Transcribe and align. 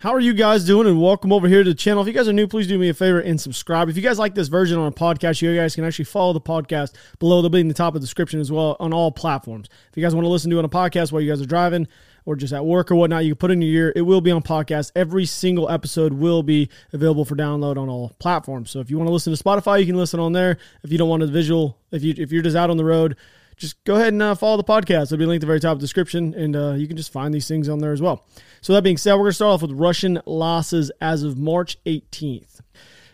How 0.00 0.14
are 0.14 0.20
you 0.20 0.32
guys 0.32 0.64
doing? 0.64 0.88
And 0.88 0.98
welcome 0.98 1.30
over 1.30 1.46
here 1.46 1.62
to 1.62 1.68
the 1.68 1.74
channel. 1.74 2.00
If 2.00 2.06
you 2.06 2.14
guys 2.14 2.26
are 2.26 2.32
new, 2.32 2.48
please 2.48 2.66
do 2.66 2.78
me 2.78 2.88
a 2.88 2.94
favor 2.94 3.20
and 3.20 3.38
subscribe. 3.38 3.90
If 3.90 3.96
you 3.96 4.02
guys 4.02 4.18
like 4.18 4.34
this 4.34 4.48
version 4.48 4.78
on 4.78 4.86
a 4.86 4.90
podcast, 4.90 5.42
you 5.42 5.54
guys 5.54 5.74
can 5.74 5.84
actually 5.84 6.06
follow 6.06 6.32
the 6.32 6.40
podcast 6.40 6.94
below. 7.18 7.42
They'll 7.42 7.50
be 7.50 7.60
in 7.60 7.68
the 7.68 7.74
top 7.74 7.94
of 7.94 8.00
the 8.00 8.06
description 8.06 8.40
as 8.40 8.50
well 8.50 8.78
on 8.80 8.94
all 8.94 9.12
platforms. 9.12 9.68
If 9.90 9.98
you 9.98 10.02
guys 10.02 10.14
want 10.14 10.24
to 10.24 10.30
listen 10.30 10.50
to 10.52 10.56
it 10.56 10.60
on 10.60 10.64
a 10.64 10.70
podcast 10.70 11.12
while 11.12 11.20
you 11.20 11.30
guys 11.30 11.42
are 11.42 11.46
driving 11.46 11.86
or 12.24 12.34
just 12.34 12.54
at 12.54 12.64
work 12.64 12.90
or 12.90 12.94
whatnot, 12.94 13.26
you 13.26 13.32
can 13.32 13.40
put 13.40 13.50
in 13.50 13.60
your 13.60 13.88
ear. 13.88 13.92
It 13.94 14.00
will 14.00 14.22
be 14.22 14.30
on 14.30 14.42
podcast. 14.42 14.90
Every 14.96 15.26
single 15.26 15.68
episode 15.68 16.14
will 16.14 16.42
be 16.42 16.70
available 16.94 17.26
for 17.26 17.36
download 17.36 17.76
on 17.76 17.90
all 17.90 18.16
platforms. 18.18 18.70
So 18.70 18.80
if 18.80 18.88
you 18.88 18.96
want 18.96 19.08
to 19.08 19.12
listen 19.12 19.36
to 19.36 19.44
Spotify, 19.44 19.80
you 19.80 19.86
can 19.86 19.98
listen 19.98 20.18
on 20.18 20.32
there. 20.32 20.56
If 20.82 20.90
you 20.90 20.96
don't 20.96 21.10
want 21.10 21.24
a 21.24 21.26
visual, 21.26 21.76
if 21.90 22.02
you 22.02 22.14
if 22.16 22.32
you're 22.32 22.42
just 22.42 22.56
out 22.56 22.70
on 22.70 22.78
the 22.78 22.86
road, 22.86 23.18
just 23.60 23.82
go 23.84 23.96
ahead 23.96 24.08
and 24.14 24.22
uh, 24.22 24.34
follow 24.34 24.56
the 24.56 24.64
podcast. 24.64 25.04
It'll 25.04 25.18
be 25.18 25.26
linked 25.26 25.42
at 25.44 25.46
the 25.46 25.46
very 25.46 25.60
top 25.60 25.72
of 25.72 25.78
the 25.78 25.84
description, 25.84 26.34
and 26.34 26.56
uh, 26.56 26.72
you 26.72 26.88
can 26.88 26.96
just 26.96 27.12
find 27.12 27.32
these 27.32 27.46
things 27.46 27.68
on 27.68 27.78
there 27.78 27.92
as 27.92 28.00
well. 28.00 28.26
So 28.62 28.72
that 28.72 28.82
being 28.82 28.96
said, 28.96 29.14
we're 29.14 29.20
going 29.20 29.30
to 29.30 29.34
start 29.34 29.52
off 29.54 29.62
with 29.62 29.72
Russian 29.72 30.20
losses 30.26 30.90
as 31.00 31.22
of 31.22 31.36
March 31.36 31.76
18th. 31.84 32.62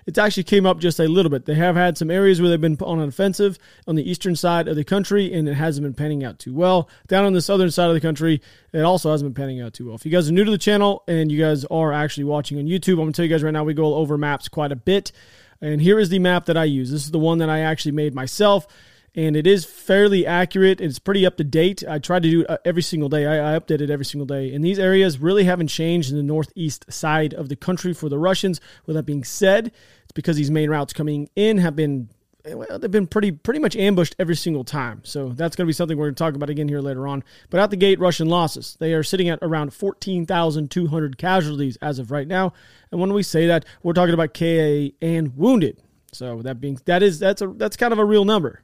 It 0.07 0.17
actually 0.19 0.45
came 0.45 0.67
up 0.67 0.79
just 0.79 1.01
a 1.01 1.09
little 1.09 1.31
bit. 1.31 1.47
They 1.47 1.57
have 1.57 1.75
had 1.75 1.99
some 1.99 2.13
areas 2.13 2.41
where 2.41 2.49
they've 2.49 2.61
been 2.61 2.79
on 2.81 3.01
an 3.01 3.09
offensive 3.09 3.59
on 3.89 3.97
the 3.97 4.09
eastern 4.09 4.37
side 4.37 4.69
of 4.69 4.77
the 4.77 4.85
country, 4.85 5.35
and 5.35 5.49
it 5.49 5.55
hasn't 5.55 5.85
been 5.85 5.95
panning 5.95 6.23
out 6.23 6.39
too 6.39 6.55
well. 6.55 6.89
Down 7.09 7.25
on 7.25 7.33
the 7.33 7.43
southern 7.43 7.73
side 7.73 7.89
of 7.89 7.95
the 7.95 8.01
country, 8.01 8.41
it 8.73 8.83
also 8.83 9.11
hasn't 9.11 9.35
been 9.35 9.43
panning 9.43 9.61
out 9.61 9.75
too 9.75 9.87
well. 9.87 9.97
If 9.97 10.07
you 10.07 10.13
guys 10.13 10.29
are 10.29 10.33
new 10.33 10.45
to 10.45 10.51
the 10.53 10.59
channel 10.59 11.03
and 11.09 11.33
you 11.33 11.43
guys 11.43 11.65
are 11.65 11.93
actually 11.93 12.25
watching 12.25 12.59
on 12.59 12.67
YouTube, 12.67 12.93
I'm 12.93 12.99
going 12.99 13.13
to 13.15 13.17
tell 13.17 13.25
you 13.25 13.35
guys 13.35 13.43
right 13.43 13.51
now, 13.51 13.65
we 13.65 13.75
go 13.75 13.97
over 13.97 14.17
maps 14.17 14.47
quite 14.49 14.71
a 14.71 14.77
bit. 14.77 15.11
And 15.61 15.81
here 15.81 15.99
is 15.99 16.09
the 16.09 16.21
map 16.21 16.47
that 16.47 16.57
I 16.57 16.65
use. 16.65 16.93
This 16.93 17.05
is 17.05 17.11
the 17.11 17.19
one 17.19 17.39
that 17.39 17.51
I 17.51 17.61
actually 17.61 17.93
made 17.93 18.15
myself 18.15 18.69
and 19.17 19.35
it 19.35 19.47
is 19.47 19.65
fairly 19.65 20.27
accurate. 20.27 20.81
It's 20.81 20.99
pretty 20.99 21.25
up 21.25 21.39
to 21.39 21.45
date. 21.45 21.83
I 21.89 21.99
try 21.99 22.21
to 22.21 22.31
do 22.31 22.41
it 22.43 22.51
uh, 22.51 22.59
every 22.67 22.83
single 22.83 23.09
day. 23.09 23.27
I, 23.27 23.55
I 23.55 23.59
update 23.59 23.81
it 23.81 23.91
every 23.91 24.05
single 24.05 24.27
day. 24.27 24.55
And 24.55 24.63
these 24.63 24.79
areas 24.79 25.19
really 25.19 25.45
haven't 25.45 25.69
changed 25.69 26.11
in 26.11 26.17
the 26.17 26.23
northeast 26.23 26.85
side 26.93 27.33
of 27.33 27.49
the 27.49 27.57
country 27.57 27.95
for 27.95 28.11
the 28.11 28.19
Russians. 28.19 28.61
With 28.85 28.95
that 28.95 29.05
being 29.05 29.25
said, 29.25 29.73
it's 30.03 30.13
because 30.15 30.37
these 30.37 30.51
main 30.51 30.69
routes 30.69 30.93
coming 30.93 31.31
in 31.35 31.59
have 31.59 31.75
been 31.75 32.11
well, 32.55 32.79
they've 32.79 32.91
been 32.91 33.09
pretty 33.09 33.33
pretty 33.33 33.59
much 33.59 33.75
ambushed 33.75 34.15
every 34.19 34.37
single 34.37 34.63
time. 34.63 35.01
So 35.05 35.31
that's 35.31 35.57
going 35.57 35.67
to 35.67 35.69
be 35.69 35.73
something 35.73 35.97
we're 35.97 36.07
going 36.07 36.15
to 36.15 36.19
talk 36.23 36.35
about 36.35 36.51
again 36.51 36.69
here 36.69 36.81
later 36.81 37.09
on. 37.09 37.25
But 37.51 37.59
out 37.59 37.71
the 37.71 37.77
gate, 37.77 37.99
Russian 37.99 38.29
losses. 38.29 38.77
They 38.79 38.93
are 38.93 39.03
sitting 39.03 39.29
at 39.29 39.41
around 39.43 39.73
14,200 39.73 41.19
casualties 41.19 41.77
as 41.83 41.99
of 41.99 42.13
right 42.13 42.29
now. 42.29 42.53
And 42.93 43.01
when 43.01 43.13
we 43.13 43.25
say 43.25 43.47
that, 43.49 43.65
we're 43.83 43.95
talking 43.95 44.15
about 44.15 44.35
KIA 44.35 44.93
and 45.03 45.37
wounded. 45.37 45.83
So 46.13 46.43
that 46.43 46.61
being 46.61 46.79
that 46.85 47.03
is 47.03 47.19
that's 47.19 47.43
a 47.43 47.49
that's 47.49 47.77
kind 47.77 47.93
of 47.93 47.99
a 47.99 48.05
real 48.05 48.25
number. 48.25 48.63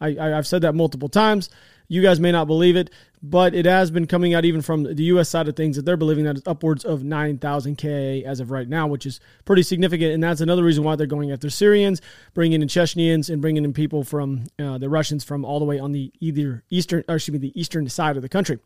I, 0.00 0.12
have 0.12 0.46
said 0.46 0.62
that 0.62 0.74
multiple 0.74 1.08
times. 1.08 1.50
You 1.88 2.02
guys 2.02 2.18
may 2.18 2.32
not 2.32 2.46
believe 2.46 2.76
it, 2.76 2.90
but 3.22 3.54
it 3.54 3.64
has 3.64 3.90
been 3.90 4.06
coming 4.06 4.34
out 4.34 4.44
even 4.44 4.60
from 4.60 4.82
the 4.82 5.04
U.S. 5.04 5.28
side 5.28 5.48
of 5.48 5.54
things 5.54 5.76
that 5.76 5.84
they're 5.84 5.96
believing 5.96 6.24
that 6.24 6.36
it's 6.36 6.46
upwards 6.46 6.84
of 6.84 7.04
9,000 7.04 7.76
KIA 7.76 8.26
as 8.26 8.40
of 8.40 8.50
right 8.50 8.68
now, 8.68 8.86
which 8.86 9.06
is 9.06 9.20
pretty 9.44 9.62
significant. 9.62 10.12
And 10.12 10.22
that's 10.22 10.40
another 10.40 10.64
reason 10.64 10.82
why 10.82 10.96
they're 10.96 11.06
going 11.06 11.30
after 11.30 11.48
Syrians, 11.48 12.02
bringing 12.34 12.60
in 12.60 12.68
Chechens, 12.68 13.30
and 13.30 13.40
bringing 13.40 13.64
in 13.64 13.72
people 13.72 14.02
from 14.02 14.46
uh, 14.58 14.78
the 14.78 14.88
Russians 14.88 15.22
from 15.22 15.44
all 15.44 15.58
the 15.58 15.64
way 15.64 15.78
on 15.78 15.92
the 15.92 16.12
either 16.20 16.64
eastern, 16.70 17.04
excuse 17.08 17.32
me, 17.32 17.38
the 17.38 17.58
eastern 17.58 17.88
side 17.88 18.16
of 18.16 18.22
the 18.22 18.28
country. 18.28 18.58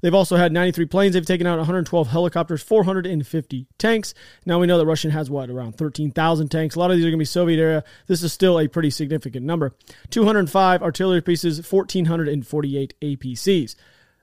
They've 0.00 0.14
also 0.14 0.36
had 0.36 0.52
93 0.52 0.86
planes. 0.86 1.14
They've 1.14 1.26
taken 1.26 1.46
out 1.46 1.58
112 1.58 2.08
helicopters, 2.08 2.62
450 2.62 3.66
tanks. 3.78 4.14
Now 4.46 4.60
we 4.60 4.66
know 4.66 4.78
that 4.78 4.86
Russia 4.86 5.10
has 5.10 5.28
what 5.28 5.50
around 5.50 5.76
13,000 5.76 6.48
tanks. 6.48 6.76
A 6.76 6.78
lot 6.78 6.90
of 6.90 6.96
these 6.96 7.04
are 7.04 7.10
going 7.10 7.18
to 7.18 7.22
be 7.22 7.24
Soviet 7.24 7.58
era. 7.58 7.84
This 8.06 8.22
is 8.22 8.32
still 8.32 8.60
a 8.60 8.68
pretty 8.68 8.90
significant 8.90 9.44
number. 9.44 9.74
205 10.10 10.82
artillery 10.82 11.20
pieces, 11.20 11.58
1,448 11.58 12.94
APCs. 13.02 13.74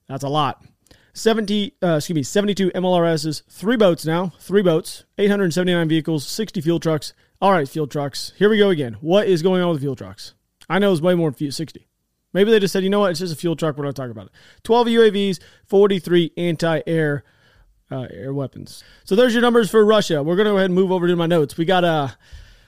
That's 0.08 0.24
a 0.24 0.30
lot. 0.30 0.64
70, 1.14 1.76
uh, 1.82 1.96
excuse 1.96 2.16
me, 2.16 2.24
72 2.24 2.72
MLRSs, 2.72 3.44
three 3.50 3.78
boats 3.78 4.06
now, 4.06 4.34
three 4.40 4.62
boats, 4.62 5.06
879 5.18 5.88
vehicles, 5.88 6.28
60 6.28 6.60
fuel 6.60 6.80
trucks. 6.80 7.14
All 7.42 7.52
right, 7.52 7.68
fuel 7.68 7.88
trucks. 7.88 8.34
Here 8.38 8.50
we 8.50 8.58
go 8.58 8.70
again. 8.70 8.98
What 9.00 9.28
is 9.28 9.42
going 9.42 9.62
on 9.62 9.70
with 9.72 9.82
fuel 9.82 9.96
trucks? 9.96 10.34
I 10.70 10.80
know 10.80 10.92
it's 10.92 11.02
way 11.02 11.16
more 11.16 11.32
than 11.32 11.52
60. 11.52 11.88
Maybe 12.36 12.52
they 12.52 12.60
just 12.60 12.74
said, 12.74 12.84
you 12.84 12.90
know 12.90 13.00
what, 13.00 13.12
it's 13.12 13.22
just 13.22 13.32
a 13.32 13.38
fuel 13.38 13.56
truck. 13.56 13.78
We're 13.78 13.86
not 13.86 13.96
talking 13.96 14.12
about 14.12 14.26
it. 14.26 14.34
12 14.64 14.88
UAVs, 14.88 15.40
43 15.68 16.34
anti 16.36 16.82
air 16.86 17.24
uh, 17.90 18.08
air 18.12 18.34
weapons. 18.34 18.84
So 19.06 19.16
there's 19.16 19.34
your 19.34 19.42
numbers 19.42 19.72
for 19.72 19.86
Russia. 19.86 20.22
We're 20.22 20.36
going 20.36 20.48
to 20.48 20.52
go 20.52 20.58
ahead 20.58 20.66
and 20.66 20.76
move 20.76 20.92
over 20.92 21.08
to 21.08 21.16
my 21.16 21.28
notes. 21.28 21.56
We 21.56 21.64
got 21.64 21.86
uh, 21.86 22.10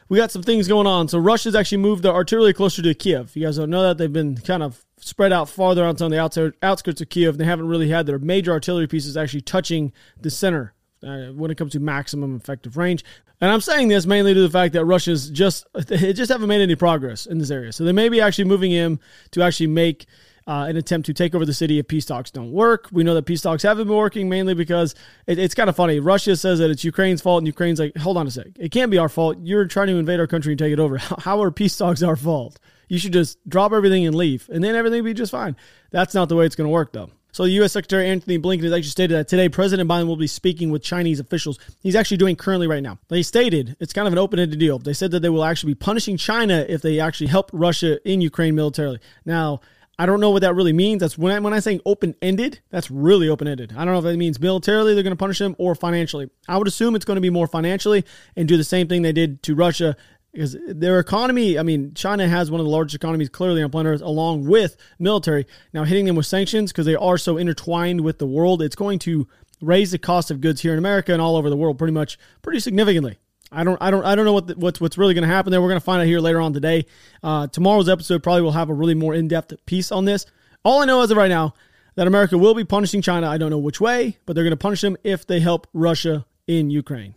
we 0.08 0.20
got 0.20 0.32
some 0.32 0.42
things 0.42 0.70
going 0.70 0.88
on. 0.88 1.10
So 1.10 1.20
Russia's 1.20 1.54
actually 1.54 1.80
moved 1.80 2.04
their 2.04 2.14
artillery 2.14 2.54
closer 2.54 2.82
to 2.82 2.94
Kiev. 2.94 3.36
You 3.36 3.46
guys 3.46 3.58
don't 3.58 3.70
know 3.70 3.84
that 3.84 3.98
they've 3.98 4.14
been 4.14 4.38
kind 4.38 4.64
of 4.64 4.86
spread 5.00 5.34
out 5.34 5.50
farther 5.50 5.84
on 5.84 5.96
the 5.96 6.54
outskirts 6.64 7.02
of 7.02 7.10
Kiev. 7.10 7.38
They 7.38 7.44
haven't 7.44 7.68
really 7.68 7.90
had 7.90 8.06
their 8.06 8.20
major 8.20 8.54
artillery 8.54 8.88
pieces 8.88 9.18
actually 9.18 9.42
touching 9.42 9.92
the 10.22 10.32
center 10.32 10.74
uh, 11.04 11.28
when 11.28 11.52
it 11.52 11.58
comes 11.58 11.74
to 11.74 11.80
maximum 11.80 12.36
effective 12.36 12.78
range. 12.78 13.04
And 13.40 13.52
I'm 13.52 13.62
saying 13.62 13.88
this 13.88 14.06
mainly 14.06 14.34
to 14.34 14.42
the 14.42 14.50
fact 14.50 14.74
that 14.74 14.86
Russia's 14.86 15.30
just 15.30 15.66
they 15.88 16.14
just 16.14 16.32
haven't 16.32 16.48
made 16.48 16.62
any 16.62 16.76
progress 16.76 17.26
in 17.26 17.38
this 17.38 17.52
area. 17.52 17.72
So 17.72 17.84
they 17.84 17.92
may 17.92 18.10
be 18.10 18.22
actually 18.22 18.46
moving 18.46 18.72
in 18.72 19.00
to 19.32 19.44
actually 19.44 19.68
make 19.68 20.08
uh, 20.48 20.66
an 20.68 20.78
attempt 20.78 21.06
to 21.06 21.14
take 21.14 21.36
over 21.36 21.46
the 21.46 21.54
city 21.54 21.78
if 21.78 21.88
peace 21.88 22.06
talks 22.06 22.32
don't 22.32 22.52
work. 22.52 22.88
We 22.92 23.04
know 23.04 23.14
that 23.16 23.26
peace 23.26 23.42
talks 23.42 23.64
haven't 23.64 23.88
been 23.88 23.98
working 23.98 24.30
mainly 24.30 24.54
because 24.54 24.96
it, 25.28 25.38
it's 25.38 25.54
kind 25.54 25.70
of 25.70 25.76
funny. 25.76 26.00
Russia 26.00 26.38
says 26.38 26.60
that 26.60 26.72
it's 26.72 26.86
Ukraine's 26.86 27.22
fault, 27.22 27.40
and 27.40 27.48
Ukraine's 27.48 27.80
like, 27.80 27.98
hold 27.98 28.16
on 28.16 28.26
a 28.26 28.32
sec, 28.32 28.48
it 28.58 28.72
can't 28.72 28.90
be 28.90 28.98
our 28.98 29.10
fault. 29.10 29.38
You're 29.42 29.66
trying 29.66 29.88
to 29.88 29.98
invade 29.98 30.22
our 30.22 30.28
country 30.28 30.54
and 30.54 30.60
take 30.60 30.72
it 30.72 30.80
over. 30.80 30.98
How 31.20 31.44
are 31.44 31.52
peace 31.52 31.76
talks 31.76 32.02
our 32.02 32.16
fault? 32.16 32.60
You 32.88 32.98
should 32.98 33.12
just 33.12 33.38
drop 33.50 33.74
everything 33.74 34.06
and 34.06 34.16
leave, 34.16 34.50
and 34.52 34.64
then 34.64 34.74
everything 34.74 35.04
will 35.04 35.10
be 35.10 35.14
just 35.14 35.34
fine. 35.34 35.58
That's 35.92 36.14
not 36.14 36.30
the 36.30 36.38
way 36.38 36.46
it's 36.46 36.56
going 36.56 36.68
to 36.68 36.74
work, 36.74 36.94
though. 36.94 37.12
So, 37.32 37.44
the 37.44 37.52
U.S. 37.52 37.74
Secretary 37.74 38.08
Antony 38.08 38.40
Blinken 38.40 38.64
has 38.64 38.74
actually 38.74 38.90
stated 38.90 39.16
that 39.16 39.28
today 39.28 39.50
President 39.50 39.90
Biden 39.90 40.08
will 40.08 40.16
be 40.16 40.28
speaking 40.28 40.72
with 40.72 40.82
Chinese 40.82 41.20
officials. 41.20 41.60
He's 41.82 41.96
actually 41.96 42.18
doing 42.18 42.36
currently 42.36 42.68
right 42.68 42.82
now. 42.82 42.98
They 43.10 43.22
stated 43.22 43.76
it's 43.80 43.94
kind 43.94 44.08
of 44.08 44.14
an 44.14 44.20
open 44.20 44.40
ended 44.40 44.60
deal. 44.60 44.80
They 44.80 44.94
said 44.94 45.12
that 45.12 45.20
they 45.20 45.30
will 45.30 45.44
actually 45.44 45.74
be 45.74 45.80
punishing 45.80 46.18
China 46.18 46.66
if 46.68 46.82
they 46.82 47.00
actually 47.00 47.28
help 47.28 47.50
Russia 47.54 48.00
in 48.10 48.22
Ukraine 48.22 48.56
militarily. 48.56 49.00
Now, 49.26 49.62
I 50.00 50.06
don't 50.06 50.20
know 50.20 50.30
what 50.30 50.44
that 50.44 50.54
really 50.54 50.74
means. 50.74 51.00
That's 51.00 51.18
when, 51.18 51.34
I, 51.34 51.40
when 51.40 51.54
I'm 51.54 51.62
saying 51.62 51.82
open 51.84 52.14
ended, 52.22 52.60
that's 52.70 52.92
really 52.92 53.30
open 53.30 53.48
ended. 53.48 53.74
I 53.76 53.84
don't 53.84 53.94
know 53.94 54.00
if 54.00 54.04
that 54.04 54.16
means 54.16 54.40
militarily 54.40 54.94
they're 54.94 55.02
going 55.02 55.12
to 55.12 55.18
punish 55.18 55.40
them 55.40 55.56
or 55.58 55.74
financially. 55.74 56.30
I 56.48 56.58
would 56.58 56.68
assume 56.68 56.96
it's 56.96 57.06
going 57.06 57.16
to 57.16 57.22
be 57.22 57.32
more 57.32 57.48
financially 57.48 58.06
and 58.36 58.48
do 58.48 58.58
the 58.58 58.64
same 58.64 58.88
thing 58.88 59.02
they 59.02 59.12
did 59.12 59.42
to 59.44 59.56
Russia 59.56 59.98
because 60.38 60.56
their 60.68 61.00
economy, 61.00 61.58
I 61.58 61.64
mean, 61.64 61.96
China 61.96 62.28
has 62.28 62.52
one 62.52 62.60
of 62.60 62.66
the 62.68 62.72
largest 62.72 62.94
economies 62.94 63.28
clearly 63.28 63.64
on 63.64 63.72
planet 63.72 63.96
Earth, 63.96 64.02
along 64.02 64.46
with 64.46 64.78
military. 65.00 65.48
Now, 65.74 65.84
hitting 65.84 66.06
them 66.06 66.16
with 66.16 66.28
sanctions 66.28 66.72
because 66.72 66.86
they 66.86 66.94
are 66.94 67.18
so 67.18 67.38
intertwined 67.38 68.02
with 68.02 68.20
the 68.20 68.28
world, 68.28 68.62
it's 68.62 68.76
going 68.76 69.00
to 69.00 69.28
raise 69.62 69.90
the 69.90 69.98
cost 69.98 70.30
of 70.30 70.40
goods 70.40 70.62
here 70.62 70.74
in 70.74 70.78
America 70.78 71.12
and 71.12 71.24
all 71.24 71.38
over 71.38 71.50
the 71.50 71.58
world 71.58 71.80
pretty 71.80 71.94
much, 71.94 72.20
pretty 72.44 72.60
significantly. 72.60 73.18
I 73.52 73.64
don't, 73.64 73.82
I 73.82 73.90
don't, 73.90 74.06
I 74.06 74.14
don't 74.14 74.26
know 74.26 74.34
what 74.34 74.46
the, 74.46 74.54
what's 74.58 74.80
what's 74.80 74.96
really 74.96 75.16
going 75.16 75.28
to 75.28 75.34
happen 75.34 75.50
there. 75.50 75.60
We're 75.60 75.70
going 75.70 75.80
to 75.80 75.86
find 75.86 76.02
out 76.02 76.08
here 76.08 76.20
later 76.20 76.40
on 76.40 76.54
today. 76.54 76.86
Uh, 77.24 77.48
tomorrow's 77.48 77.90
episode 77.90 78.22
probably 78.22 78.44
will 78.44 78.52
have 78.52 78.70
a 78.70 78.74
really 78.76 78.94
more 78.94 79.16
in 79.16 79.28
depth 79.28 79.54
piece 79.66 79.92
on 79.92 80.06
this. 80.06 80.28
All 80.64 80.84
I 80.84 80.86
know 80.86 81.02
as 81.02 81.10
of 81.10 81.18
right 81.18 81.30
now 81.30 81.56
that 81.96 82.06
America 82.06 82.38
will 82.38 82.54
be 82.54 82.64
punishing 82.64 83.02
China. 83.02 83.28
I 83.28 83.40
don't 83.40 83.50
know 83.50 83.58
which 83.58 83.82
way, 83.82 84.18
but 84.28 84.34
they're 84.34 84.44
going 84.44 84.52
to 84.52 84.58
punish 84.58 84.82
them 84.82 84.98
if 85.04 85.26
they 85.26 85.40
help 85.40 85.66
Russia 85.74 86.28
in 86.46 86.70
Ukraine. 86.70 87.16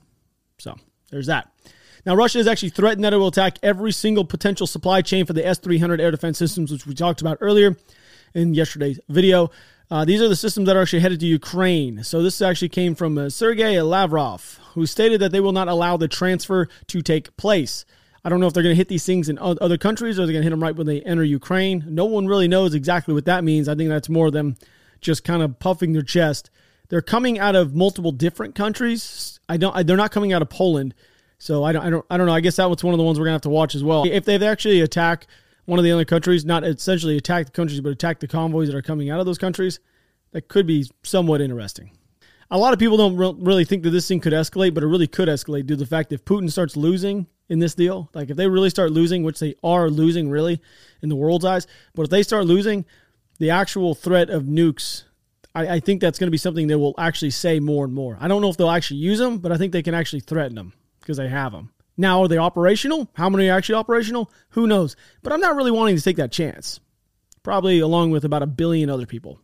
So 0.56 0.74
there's 1.10 1.26
that. 1.26 1.52
Now, 2.06 2.14
Russia 2.14 2.38
has 2.38 2.46
actually 2.46 2.70
threatened 2.70 3.04
that 3.04 3.12
it 3.12 3.16
will 3.16 3.28
attack 3.28 3.58
every 3.62 3.92
single 3.92 4.24
potential 4.24 4.66
supply 4.66 5.02
chain 5.02 5.26
for 5.26 5.32
the 5.32 5.46
S 5.46 5.58
300 5.58 6.00
air 6.00 6.10
defense 6.10 6.38
systems, 6.38 6.72
which 6.72 6.86
we 6.86 6.94
talked 6.94 7.20
about 7.20 7.38
earlier 7.40 7.76
in 8.34 8.54
yesterday's 8.54 9.00
video. 9.08 9.50
Uh, 9.90 10.04
these 10.04 10.22
are 10.22 10.28
the 10.28 10.36
systems 10.36 10.66
that 10.66 10.76
are 10.76 10.82
actually 10.82 11.00
headed 11.00 11.20
to 11.20 11.26
Ukraine. 11.26 12.04
So, 12.04 12.22
this 12.22 12.40
actually 12.40 12.68
came 12.68 12.94
from 12.94 13.18
uh, 13.18 13.28
Sergei 13.28 13.80
Lavrov, 13.80 14.60
who 14.74 14.86
stated 14.86 15.20
that 15.20 15.32
they 15.32 15.40
will 15.40 15.52
not 15.52 15.68
allow 15.68 15.96
the 15.96 16.08
transfer 16.08 16.68
to 16.86 17.02
take 17.02 17.36
place. 17.36 17.84
I 18.24 18.28
don't 18.28 18.40
know 18.40 18.46
if 18.46 18.52
they're 18.52 18.62
going 18.62 18.74
to 18.74 18.78
hit 18.78 18.88
these 18.88 19.06
things 19.06 19.28
in 19.28 19.38
other 19.38 19.78
countries 19.78 20.18
or 20.18 20.26
they're 20.26 20.34
going 20.34 20.42
to 20.42 20.44
hit 20.44 20.50
them 20.50 20.62
right 20.62 20.76
when 20.76 20.86
they 20.86 21.00
enter 21.00 21.24
Ukraine. 21.24 21.84
No 21.88 22.04
one 22.04 22.26
really 22.26 22.48
knows 22.48 22.74
exactly 22.74 23.14
what 23.14 23.24
that 23.24 23.44
means. 23.44 23.66
I 23.66 23.74
think 23.74 23.88
that's 23.88 24.10
more 24.10 24.30
them 24.30 24.56
just 25.00 25.24
kind 25.24 25.42
of 25.42 25.58
puffing 25.58 25.94
their 25.94 26.02
chest. 26.02 26.50
They're 26.90 27.00
coming 27.00 27.38
out 27.38 27.56
of 27.56 27.74
multiple 27.74 28.12
different 28.12 28.54
countries. 28.54 29.40
I 29.48 29.56
don't. 29.56 29.86
They're 29.86 29.96
not 29.96 30.10
coming 30.10 30.32
out 30.32 30.42
of 30.42 30.50
Poland. 30.50 30.94
So 31.40 31.64
I 31.64 31.72
don't, 31.72 31.82
I 31.82 31.90
don't, 31.90 32.06
I 32.10 32.16
don't 32.18 32.26
know. 32.26 32.34
I 32.34 32.40
guess 32.40 32.56
that 32.56 32.68
was 32.68 32.84
one 32.84 32.92
of 32.92 32.98
the 32.98 33.04
ones 33.04 33.18
we're 33.18 33.24
gonna 33.24 33.34
have 33.34 33.40
to 33.42 33.48
watch 33.48 33.74
as 33.74 33.82
well. 33.82 34.04
If 34.04 34.26
they've 34.26 34.42
actually 34.42 34.82
attack 34.82 35.26
one 35.64 35.78
of 35.78 35.84
the 35.84 35.90
other 35.90 36.04
countries, 36.04 36.44
not 36.44 36.64
essentially 36.64 37.16
attack 37.16 37.46
the 37.46 37.52
countries, 37.52 37.80
but 37.80 37.88
attack 37.88 38.20
the 38.20 38.28
convoys 38.28 38.68
that 38.68 38.76
are 38.76 38.82
coming 38.82 39.08
out 39.08 39.20
of 39.20 39.26
those 39.26 39.38
countries, 39.38 39.80
that 40.32 40.48
could 40.48 40.66
be 40.66 40.84
somewhat 41.02 41.40
interesting. 41.40 41.92
A 42.50 42.58
lot 42.58 42.74
of 42.74 42.78
people 42.78 42.98
don't 42.98 43.16
re- 43.16 43.34
really 43.38 43.64
think 43.64 43.84
that 43.84 43.90
this 43.90 44.06
thing 44.06 44.20
could 44.20 44.34
escalate, 44.34 44.74
but 44.74 44.82
it 44.82 44.88
really 44.88 45.06
could 45.06 45.28
escalate 45.28 45.66
due 45.66 45.76
to 45.76 45.76
the 45.76 45.86
fact 45.86 46.12
if 46.12 46.26
Putin 46.26 46.50
starts 46.50 46.76
losing 46.76 47.26
in 47.48 47.58
this 47.58 47.74
deal, 47.74 48.10
like 48.12 48.28
if 48.28 48.36
they 48.36 48.46
really 48.46 48.68
start 48.68 48.92
losing, 48.92 49.22
which 49.22 49.38
they 49.38 49.54
are 49.64 49.88
losing 49.88 50.28
really 50.28 50.60
in 51.00 51.08
the 51.08 51.16
world's 51.16 51.46
eyes, 51.46 51.66
but 51.94 52.02
if 52.02 52.10
they 52.10 52.22
start 52.22 52.44
losing, 52.44 52.84
the 53.38 53.48
actual 53.48 53.94
threat 53.94 54.28
of 54.28 54.44
nukes 54.44 55.04
I, 55.54 55.68
I, 55.68 55.80
think 55.80 56.00
that's 56.00 56.18
going 56.18 56.28
to 56.28 56.30
be 56.30 56.38
something 56.38 56.68
they 56.68 56.76
will 56.76 56.94
actually 56.96 57.30
say 57.30 57.58
more 57.58 57.84
and 57.84 57.92
more. 57.92 58.16
I 58.20 58.28
don't 58.28 58.40
know 58.40 58.50
if 58.50 58.56
they'll 58.56 58.70
actually 58.70 58.98
use 58.98 59.18
them, 59.18 59.38
but 59.38 59.50
I 59.50 59.56
think 59.56 59.72
they 59.72 59.82
can 59.82 59.94
actually 59.94 60.20
threaten 60.20 60.54
them 60.54 60.74
because 61.10 61.18
they 61.18 61.28
have 61.28 61.50
them. 61.50 61.72
Now, 61.96 62.22
are 62.22 62.28
they 62.28 62.38
operational? 62.38 63.10
How 63.14 63.28
many 63.28 63.48
are 63.48 63.56
actually 63.56 63.74
operational? 63.74 64.30
Who 64.50 64.68
knows? 64.68 64.94
But 65.22 65.32
I'm 65.32 65.40
not 65.40 65.56
really 65.56 65.72
wanting 65.72 65.96
to 65.96 66.02
take 66.02 66.16
that 66.16 66.30
chance. 66.30 66.78
Probably 67.42 67.80
along 67.80 68.12
with 68.12 68.24
about 68.24 68.44
a 68.44 68.46
billion 68.46 68.88
other 68.88 69.06
people. 69.06 69.40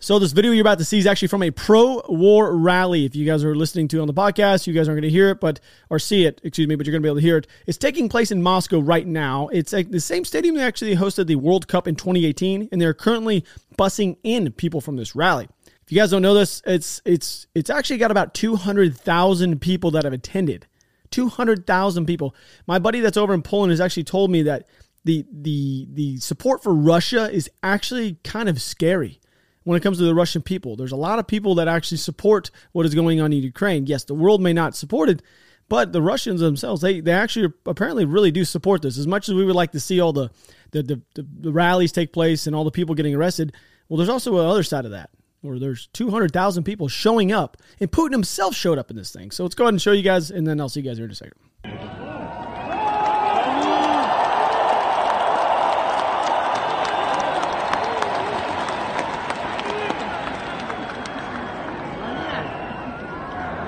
So 0.00 0.18
this 0.18 0.32
video 0.32 0.50
you're 0.50 0.62
about 0.62 0.78
to 0.78 0.84
see 0.84 0.98
is 0.98 1.06
actually 1.06 1.28
from 1.28 1.44
a 1.44 1.52
pro-war 1.52 2.56
rally. 2.56 3.04
If 3.04 3.14
you 3.14 3.24
guys 3.24 3.44
are 3.44 3.54
listening 3.54 3.86
to 3.88 3.98
it 3.98 4.00
on 4.00 4.08
the 4.08 4.12
podcast, 4.12 4.66
you 4.66 4.74
guys 4.74 4.88
aren't 4.88 5.00
going 5.00 5.10
to 5.10 5.16
hear 5.16 5.30
it, 5.30 5.40
but 5.40 5.60
or 5.88 5.98
see 5.98 6.26
it, 6.26 6.40
excuse 6.42 6.66
me, 6.66 6.74
but 6.74 6.86
you're 6.86 6.92
going 6.92 7.02
to 7.02 7.06
be 7.06 7.08
able 7.08 7.20
to 7.20 7.22
hear 7.22 7.38
it. 7.38 7.46
It's 7.66 7.78
taking 7.78 8.10
place 8.10 8.30
in 8.30 8.42
Moscow 8.42 8.80
right 8.80 9.06
now. 9.06 9.48
It's 9.48 9.70
the 9.70 10.00
same 10.00 10.24
stadium 10.24 10.56
that 10.56 10.64
actually 10.64 10.96
hosted 10.96 11.28
the 11.28 11.36
World 11.36 11.68
Cup 11.68 11.86
in 11.86 11.94
2018, 11.94 12.68
and 12.72 12.80
they're 12.82 12.92
currently 12.92 13.44
bussing 13.78 14.16
in 14.24 14.52
people 14.52 14.82
from 14.82 14.96
this 14.96 15.14
rally. 15.14 15.48
If 15.84 15.92
you 15.92 16.00
guys 16.00 16.10
don't 16.10 16.22
know 16.22 16.34
this, 16.34 16.62
it's 16.66 17.02
it's 17.04 17.46
it's 17.54 17.70
actually 17.70 17.98
got 17.98 18.10
about 18.10 18.32
200,000 18.34 19.60
people 19.60 19.90
that 19.92 20.04
have 20.04 20.12
attended. 20.12 20.66
200,000 21.10 22.06
people. 22.06 22.34
My 22.66 22.78
buddy 22.78 23.00
that's 23.00 23.16
over 23.16 23.34
in 23.34 23.42
Poland 23.42 23.70
has 23.70 23.80
actually 23.80 24.04
told 24.04 24.30
me 24.30 24.42
that 24.42 24.66
the 25.04 25.26
the 25.30 25.86
the 25.92 26.16
support 26.18 26.62
for 26.62 26.74
Russia 26.74 27.30
is 27.30 27.50
actually 27.62 28.16
kind 28.24 28.48
of 28.48 28.60
scary 28.60 29.20
when 29.64 29.76
it 29.76 29.82
comes 29.82 29.98
to 29.98 30.04
the 30.04 30.14
Russian 30.14 30.40
people. 30.40 30.76
There's 30.76 30.92
a 30.92 30.96
lot 30.96 31.18
of 31.18 31.26
people 31.26 31.54
that 31.56 31.68
actually 31.68 31.98
support 31.98 32.50
what 32.72 32.86
is 32.86 32.94
going 32.94 33.20
on 33.20 33.32
in 33.32 33.42
Ukraine. 33.42 33.86
Yes, 33.86 34.04
the 34.04 34.14
world 34.14 34.40
may 34.40 34.54
not 34.54 34.74
support 34.74 35.10
it, 35.10 35.22
but 35.68 35.92
the 35.92 36.02
Russians 36.02 36.40
themselves, 36.40 36.80
they, 36.82 37.00
they 37.00 37.12
actually 37.12 37.52
apparently 37.66 38.04
really 38.04 38.30
do 38.30 38.44
support 38.44 38.82
this. 38.82 38.98
As 38.98 39.06
much 39.06 39.28
as 39.28 39.34
we 39.34 39.44
would 39.44 39.54
like 39.54 39.72
to 39.72 39.80
see 39.80 40.00
all 40.00 40.12
the, 40.12 40.30
the, 40.72 40.82
the, 40.82 41.26
the, 41.40 41.52
rallies 41.52 41.92
take 41.92 42.12
place 42.12 42.46
and 42.46 42.54
all 42.54 42.64
the 42.64 42.70
people 42.70 42.94
getting 42.94 43.14
arrested, 43.14 43.52
well, 43.88 43.96
there's 43.96 44.10
also 44.10 44.38
another 44.38 44.62
side 44.62 44.84
of 44.84 44.90
that 44.90 45.10
where 45.43 45.57
there's 45.59 45.87
200,000 45.93 46.63
people 46.63 46.87
showing 46.87 47.31
up, 47.31 47.57
and 47.79 47.91
Putin 47.91 48.11
himself 48.11 48.55
showed 48.55 48.77
up 48.77 48.91
in 48.91 48.97
this 48.97 49.11
thing. 49.11 49.31
So 49.31 49.43
let's 49.43 49.55
go 49.55 49.63
ahead 49.65 49.73
and 49.73 49.81
show 49.81 49.91
you 49.91 50.03
guys, 50.03 50.31
and 50.31 50.45
then 50.45 50.59
I'll 50.59 50.69
see 50.69 50.81
you 50.81 50.89
guys 50.89 50.97
here 50.97 51.05
in 51.05 51.11
a 51.11 51.15
second. 51.15 51.35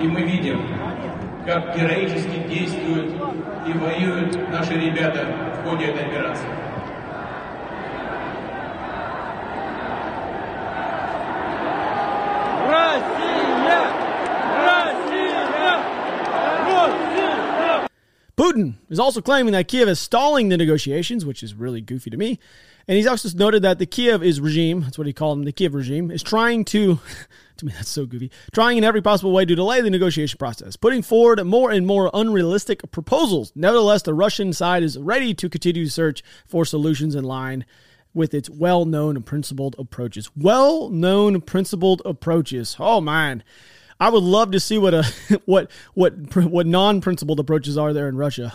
И 0.01 0.07
мы 0.07 0.23
видим, 0.23 0.67
как 1.45 1.77
героически 1.77 2.43
действуют 2.49 3.13
и 3.67 3.73
воюют 3.73 4.35
наши 4.49 4.73
ребята 4.73 5.27
в 5.59 5.69
ходе 5.69 5.85
этой 5.85 6.07
операции. 6.07 6.47
Putin 18.56 18.74
is 18.88 18.98
also 18.98 19.20
claiming 19.20 19.52
that 19.52 19.68
Kiev 19.68 19.88
is 19.88 20.00
stalling 20.00 20.48
the 20.48 20.56
negotiations, 20.56 21.24
which 21.24 21.42
is 21.42 21.54
really 21.54 21.80
goofy 21.80 22.10
to 22.10 22.16
me. 22.16 22.38
And 22.88 22.96
he's 22.96 23.06
also 23.06 23.28
noted 23.36 23.62
that 23.62 23.78
the 23.78 23.86
Kiev 23.86 24.22
is 24.22 24.40
regime, 24.40 24.82
that's 24.82 24.96
what 24.96 25.06
he 25.06 25.12
called 25.12 25.38
them, 25.38 25.44
the 25.44 25.52
Kiev 25.52 25.74
regime, 25.74 26.10
is 26.10 26.22
trying 26.22 26.64
to, 26.66 27.00
to 27.56 27.66
me 27.66 27.72
that's 27.72 27.88
so 27.88 28.06
goofy, 28.06 28.30
trying 28.52 28.78
in 28.78 28.84
every 28.84 29.02
possible 29.02 29.32
way 29.32 29.44
to 29.44 29.54
delay 29.54 29.80
the 29.80 29.90
negotiation 29.90 30.38
process, 30.38 30.76
putting 30.76 31.02
forward 31.02 31.44
more 31.44 31.70
and 31.70 31.86
more 31.86 32.10
unrealistic 32.14 32.90
proposals. 32.92 33.52
Nevertheless, 33.54 34.02
the 34.02 34.14
Russian 34.14 34.52
side 34.52 34.82
is 34.82 34.98
ready 34.98 35.34
to 35.34 35.48
continue 35.48 35.84
to 35.84 35.90
search 35.90 36.22
for 36.46 36.64
solutions 36.64 37.14
in 37.14 37.24
line 37.24 37.64
with 38.14 38.32
its 38.32 38.48
well-known 38.48 39.16
and 39.16 39.26
principled 39.26 39.76
approaches. 39.78 40.30
Well-known 40.36 41.42
principled 41.42 42.00
approaches. 42.04 42.76
Oh 42.78 43.00
man. 43.00 43.42
I 43.98 44.10
would 44.10 44.22
love 44.22 44.50
to 44.50 44.60
see 44.60 44.78
what 44.78 44.94
a 44.94 45.04
what 45.44 45.70
what 45.94 46.14
what 46.36 46.66
non-principled 46.66 47.40
approaches 47.40 47.78
are 47.78 47.92
there 47.92 48.08
in 48.08 48.16
Russia. 48.16 48.52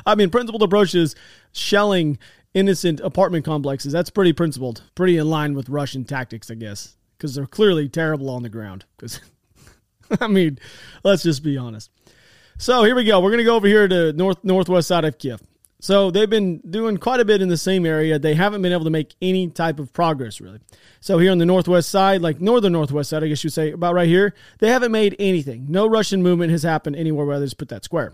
I 0.06 0.14
mean, 0.14 0.30
principled 0.30 0.62
approaches 0.62 1.14
shelling 1.52 2.18
innocent 2.54 3.00
apartment 3.00 3.44
complexes. 3.44 3.92
That's 3.92 4.10
pretty 4.10 4.32
principled, 4.32 4.82
pretty 4.94 5.16
in 5.16 5.28
line 5.28 5.54
with 5.54 5.68
Russian 5.68 6.04
tactics, 6.04 6.50
I 6.50 6.54
guess, 6.54 6.96
because 7.16 7.34
they're 7.34 7.46
clearly 7.46 7.88
terrible 7.88 8.30
on 8.30 8.42
the 8.42 8.48
ground. 8.48 8.84
Because 8.96 9.20
I 10.20 10.26
mean, 10.26 10.58
let's 11.04 11.22
just 11.22 11.42
be 11.42 11.56
honest. 11.56 11.90
So 12.58 12.84
here 12.84 12.96
we 12.96 13.04
go. 13.04 13.20
We're 13.20 13.30
gonna 13.30 13.44
go 13.44 13.56
over 13.56 13.66
here 13.66 13.88
to 13.88 14.12
north 14.12 14.42
northwest 14.44 14.88
side 14.88 15.04
of 15.04 15.18
Kiev. 15.18 15.42
So 15.80 16.10
they've 16.10 16.28
been 16.28 16.58
doing 16.68 16.96
quite 16.96 17.20
a 17.20 17.24
bit 17.24 17.40
in 17.40 17.48
the 17.48 17.56
same 17.56 17.86
area. 17.86 18.18
They 18.18 18.34
haven't 18.34 18.62
been 18.62 18.72
able 18.72 18.84
to 18.84 18.90
make 18.90 19.14
any 19.22 19.48
type 19.48 19.78
of 19.78 19.92
progress 19.92 20.40
really. 20.40 20.58
So 21.00 21.18
here 21.18 21.30
on 21.30 21.38
the 21.38 21.46
northwest 21.46 21.88
side, 21.88 22.20
like 22.20 22.40
northern 22.40 22.72
northwest 22.72 23.10
side, 23.10 23.22
I 23.22 23.28
guess 23.28 23.44
you 23.44 23.50
say 23.50 23.70
about 23.70 23.94
right 23.94 24.08
here, 24.08 24.34
they 24.58 24.70
haven't 24.70 24.90
made 24.90 25.14
anything. 25.20 25.66
No 25.68 25.86
Russian 25.86 26.22
movement 26.22 26.50
has 26.50 26.64
happened 26.64 26.96
anywhere 26.96 27.24
where 27.24 27.38
they 27.38 27.46
just 27.46 27.58
put 27.58 27.68
that 27.68 27.84
square. 27.84 28.12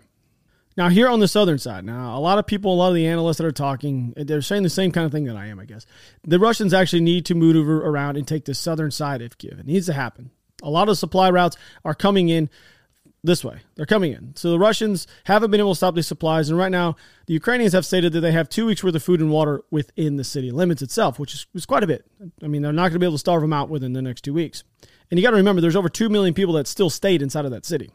Now 0.77 0.89
here 0.89 1.09
on 1.09 1.21
the 1.21 1.29
southern 1.29 1.59
side, 1.59 1.85
now 1.85 2.19
a 2.19 2.21
lot 2.21 2.39
of 2.39 2.47
people, 2.47 2.75
a 2.75 2.77
lot 2.77 2.89
of 2.89 2.95
the 2.95 3.07
analysts 3.07 3.39
that 3.39 3.47
are 3.47 3.53
talking, 3.53 4.13
they're 4.17 4.43
saying 4.43 4.65
the 4.65 4.69
same 4.69 4.93
kind 4.93 5.07
of 5.07 5.13
thing 5.13 5.25
that 5.25 5.37
I 5.37 5.47
am, 5.47 5.59
I 5.59 5.65
guess. 5.65 5.87
The 6.25 6.39
Russians 6.39 6.75
actually 6.75 7.03
need 7.03 7.25
to 7.27 7.35
move 7.35 7.67
around 7.69 8.17
and 8.17 8.29
take 8.29 8.45
the 8.45 8.55
southern 8.55 8.91
side 8.91 9.23
of 9.23 9.39
Kiev. 9.39 9.59
It 9.61 9.67
needs 9.67 9.87
to 9.87 9.93
happen. 9.95 10.33
A 10.63 10.71
lot 10.71 10.89
of 10.89 10.99
supply 10.99 11.31
routes 11.31 11.57
are 11.85 11.95
coming 11.95 12.29
in 12.29 12.51
this 13.25 13.43
way. 13.43 13.61
They're 13.75 13.87
coming 13.87 14.13
in. 14.13 14.37
So 14.37 14.51
the 14.51 14.59
Russians 14.59 15.07
haven't 15.25 15.51
been 15.51 15.59
able 15.59 15.73
to 15.73 15.77
stop 15.77 15.95
these 15.95 16.07
supplies. 16.07 16.51
And 16.51 16.59
right 16.59 16.71
now, 16.71 16.95
the 17.27 17.33
Ukrainians 17.33 17.73
have 17.73 17.87
stated 17.87 18.13
that 18.13 18.21
they 18.21 18.33
have 18.33 18.51
two 18.51 18.67
weeks 18.67 18.85
worth 18.85 18.95
of 18.95 19.03
food 19.03 19.21
and 19.21 19.31
water 19.31 19.63
within 19.71 20.17
the 20.17 20.25
city 20.25 20.51
limits 20.51 20.83
itself, 20.83 21.19
which 21.19 21.35
is, 21.35 21.47
is 21.55 21.65
quite 21.65 21.83
a 21.83 21.87
bit. 21.87 22.05
I 22.43 22.47
mean, 22.49 22.61
they're 22.61 22.73
not 22.73 22.83
going 22.83 22.93
to 22.95 22.99
be 22.99 23.07
able 23.07 23.15
to 23.15 23.19
starve 23.19 23.41
them 23.41 23.53
out 23.53 23.71
within 23.71 23.95
the 23.95 24.03
next 24.03 24.23
two 24.23 24.35
weeks. 24.35 24.63
And 25.11 25.19
you 25.19 25.25
got 25.25 25.31
to 25.31 25.39
remember, 25.39 25.63
there's 25.63 25.75
over 25.75 25.89
2 25.89 26.11
million 26.11 26.35
people 26.35 26.55
that 26.55 26.67
still 26.67 26.91
stayed 26.91 27.23
inside 27.23 27.47
of 27.47 27.51
that 27.51 27.65
city. 27.65 27.91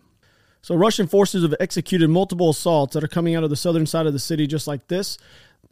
So 0.62 0.76
Russian 0.76 1.08
forces 1.08 1.44
have 1.44 1.56
executed 1.60 2.10
multiple 2.10 2.50
assaults 2.50 2.94
that 2.94 3.04
are 3.04 3.08
coming 3.08 3.36
out 3.36 3.44
of 3.44 3.50
the 3.50 3.56
southern 3.56 3.86
side 3.86 4.08
of 4.08 4.14
the 4.14 4.20
city 4.20 4.48
just 4.48 4.68
like 4.68 4.88
this. 4.88 5.18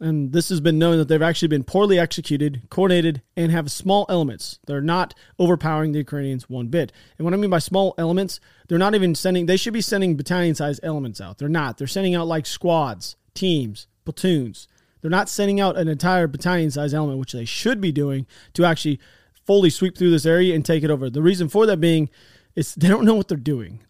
And 0.00 0.32
this 0.32 0.48
has 0.50 0.60
been 0.60 0.78
known 0.78 0.98
that 0.98 1.08
they've 1.08 1.20
actually 1.20 1.48
been 1.48 1.64
poorly 1.64 1.98
executed, 1.98 2.62
coordinated, 2.70 3.22
and 3.36 3.50
have 3.50 3.70
small 3.70 4.06
elements. 4.08 4.60
They're 4.66 4.80
not 4.80 5.12
overpowering 5.40 5.90
the 5.90 5.98
Ukrainians 5.98 6.48
one 6.48 6.68
bit. 6.68 6.92
And 7.18 7.24
what 7.24 7.34
I 7.34 7.36
mean 7.36 7.50
by 7.50 7.58
small 7.58 7.94
elements, 7.98 8.38
they're 8.68 8.78
not 8.78 8.94
even 8.94 9.16
sending, 9.16 9.46
they 9.46 9.56
should 9.56 9.72
be 9.72 9.80
sending 9.80 10.16
battalion 10.16 10.54
sized 10.54 10.80
elements 10.84 11.20
out. 11.20 11.38
They're 11.38 11.48
not. 11.48 11.78
They're 11.78 11.88
sending 11.88 12.14
out 12.14 12.28
like 12.28 12.46
squads, 12.46 13.16
teams, 13.34 13.88
platoons. 14.04 14.68
They're 15.00 15.10
not 15.10 15.28
sending 15.28 15.60
out 15.60 15.76
an 15.76 15.88
entire 15.88 16.28
battalion 16.28 16.70
sized 16.70 16.94
element, 16.94 17.18
which 17.18 17.32
they 17.32 17.44
should 17.44 17.80
be 17.80 17.90
doing 17.90 18.26
to 18.54 18.64
actually 18.64 19.00
fully 19.46 19.70
sweep 19.70 19.98
through 19.98 20.10
this 20.10 20.26
area 20.26 20.54
and 20.54 20.64
take 20.64 20.84
it 20.84 20.90
over. 20.90 21.10
The 21.10 21.22
reason 21.22 21.48
for 21.48 21.66
that 21.66 21.80
being 21.80 22.08
is 22.54 22.74
they 22.74 22.88
don't 22.88 23.04
know 23.04 23.14
what 23.14 23.28
they're 23.28 23.36
doing. 23.36 23.80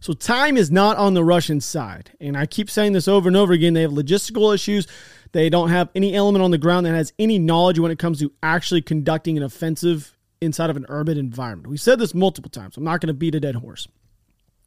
So 0.00 0.12
time 0.12 0.56
is 0.56 0.70
not 0.70 0.98
on 0.98 1.14
the 1.14 1.24
Russian 1.24 1.60
side. 1.60 2.10
And 2.20 2.36
I 2.36 2.44
keep 2.46 2.68
saying 2.68 2.92
this 2.92 3.08
over 3.08 3.28
and 3.28 3.36
over 3.36 3.52
again. 3.52 3.72
They 3.72 3.82
have 3.82 3.90
logistical 3.90 4.54
issues. 4.54 4.86
They 5.34 5.50
don't 5.50 5.70
have 5.70 5.88
any 5.96 6.14
element 6.14 6.44
on 6.44 6.52
the 6.52 6.58
ground 6.58 6.86
that 6.86 6.94
has 6.94 7.12
any 7.18 7.40
knowledge 7.40 7.80
when 7.80 7.90
it 7.90 7.98
comes 7.98 8.20
to 8.20 8.30
actually 8.40 8.82
conducting 8.82 9.36
an 9.36 9.42
offensive 9.42 10.16
inside 10.40 10.70
of 10.70 10.76
an 10.76 10.86
urban 10.88 11.18
environment. 11.18 11.66
We 11.66 11.76
said 11.76 11.98
this 11.98 12.14
multiple 12.14 12.52
times. 12.52 12.76
I'm 12.76 12.84
not 12.84 13.00
going 13.00 13.08
to 13.08 13.14
beat 13.14 13.34
a 13.34 13.40
dead 13.40 13.56
horse. 13.56 13.88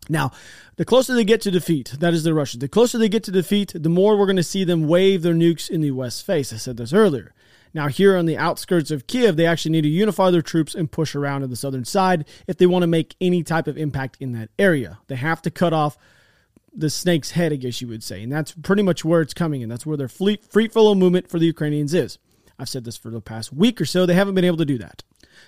Now, 0.10 0.31
the 0.75 0.84
closer 0.84 1.16
they 1.16 1.24
get 1.24 1.40
to 1.44 1.52
defeat, 1.52 1.95
that 2.02 2.14
is 2.14 2.26
the 2.26 2.33
Russians, 2.33 2.59
the 2.59 2.68
closer 2.68 2.97
they 2.97 3.07
get 3.07 3.24
to 3.24 3.31
defeat, 3.31 3.71
the 3.76 3.88
more 3.88 4.18
we're 4.18 4.26
going 4.26 4.36
to 4.36 4.44
see 4.44 4.66
them 4.66 4.90
wave 4.90 5.21
their 5.21 5.33
nukes 5.33 5.69
in 5.69 5.80
the 5.80 5.92
west 5.92 6.26
face. 6.26 6.52
I 6.52 6.57
said 6.57 6.76
this 6.76 6.92
earlier. 6.92 7.33
Now, 7.74 7.88
here 7.88 8.18
on 8.18 8.26
the 8.26 8.38
outskirts 8.38 8.92
of 8.92 9.07
Kiev, 9.07 9.38
they 9.38 9.45
actually 9.45 9.71
need 9.71 9.83
to 9.83 9.88
unify 9.88 10.31
their 10.31 10.42
troops 10.42 10.76
and 10.76 10.92
push 10.92 11.16
around 11.16 11.42
to 11.42 11.47
the 11.47 11.56
southern 11.56 11.86
side 11.86 12.26
if 12.45 12.57
they 12.57 12.66
want 12.66 12.83
to 12.83 12.88
make 12.88 13.16
any 13.21 13.42
type 13.42 13.68
of 13.68 13.78
impact 13.78 14.18
in 14.19 14.33
that 14.33 14.50
area. 14.59 15.00
They 15.07 15.16
have 15.16 15.42
to 15.44 15.50
cut 15.50 15.71
off 15.71 15.97
the 16.74 16.90
snake's 16.90 17.31
head, 17.31 17.54
I 17.54 17.56
guess 17.56 17.81
you 17.81 17.88
would 17.88 18.04
say. 18.04 18.24
And 18.24 18.31
that's 18.31 18.52
pretty 18.52 18.83
much 18.83 19.04
where 19.04 19.21
it's 19.21 19.33
coming 19.33 19.62
in. 19.62 19.69
That's 19.69 19.86
where 19.86 19.97
their 19.97 20.07
free, 20.07 20.40
free 20.50 20.68
flow 20.68 20.94
movement 20.95 21.30
for 21.30 21.40
the 21.40 21.45
Ukrainians 21.45 21.94
is. 21.94 22.19
I've 22.59 22.69
said 22.69 22.86
this 22.86 22.97
for 22.97 23.09
the 23.09 23.21
past 23.21 23.54
week 23.54 23.80
or 23.80 23.86
so. 23.86 24.06
They 24.06 24.14
haven't 24.14 24.36
been 24.36 24.45
able 24.45 24.57
to 24.57 24.66
do 24.66 24.78
that. 24.80 25.04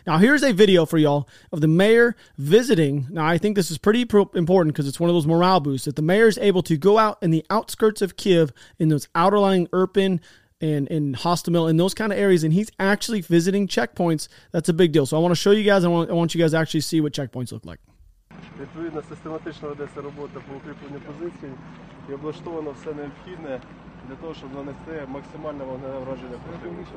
Now, 0.06 0.18
here's 0.18 0.44
a 0.44 0.54
video 0.54 0.86
for 0.86 0.98
y'all 0.98 1.28
of 1.52 1.62
the 1.62 1.68
mayor 1.68 2.16
visiting. 2.38 3.08
Now, 3.10 3.26
I 3.26 3.38
think 3.38 3.56
this 3.56 3.72
is 3.72 3.78
pretty 3.78 4.02
important 4.02 4.74
because 4.74 4.88
it's 4.88 5.00
one 5.00 5.10
of 5.10 5.16
those 5.16 5.26
morale 5.26 5.60
boosts 5.60 5.86
that 5.86 5.96
the 5.96 6.02
mayor 6.02 6.28
is 6.28 6.38
able 6.38 6.62
to 6.64 6.78
go 6.78 6.98
out 6.98 7.18
in 7.22 7.32
the 7.32 7.46
outskirts 7.50 8.02
of 8.02 8.16
Kiev 8.16 8.54
in 8.78 8.90
those 8.90 9.08
outerlying 9.16 9.68
urban 9.74 10.22
and 10.62 10.88
in 10.90 11.16
Hostomel 11.16 11.70
in 11.70 11.78
those 11.78 11.94
kind 11.94 12.12
of 12.12 12.20
areas, 12.20 12.44
and 12.44 12.54
he's 12.54 12.70
actually 12.80 13.22
visiting 13.22 13.68
checkpoints. 13.68 14.28
That's 14.52 14.70
a 14.70 14.74
big 14.74 14.92
deal. 14.92 15.06
So 15.06 15.18
I 15.18 15.20
want 15.20 15.32
to 15.32 15.40
show 15.40 15.52
you 15.52 15.64
guys. 15.64 15.84
I 15.86 15.88
want, 15.88 16.10
I 16.10 16.14
want 16.14 16.36
you 16.36 16.42
guys 16.42 16.52
to 16.52 16.58
actually 16.58 16.82
see 16.82 17.02
what 17.02 17.14
checkpoints 17.14 17.52
look 17.52 17.66
like. 17.66 17.80
Відповідно, 18.62 19.02
систематично 19.10 19.70
ведеться 19.70 20.02
робота 20.02 20.40
по 20.48 20.56
укріпленню 20.56 21.00
позицій 21.08 21.54
і 22.10 22.14
облаштовано 22.14 22.72
все 22.72 22.94
необхідне 22.94 23.62
для 24.08 24.16
того, 24.16 24.34
щоб 24.34 24.54
нанести 24.54 25.08
максимальне 25.08 25.64
вогневе 25.64 26.00
враження 26.00 26.38
противника. 26.50 26.92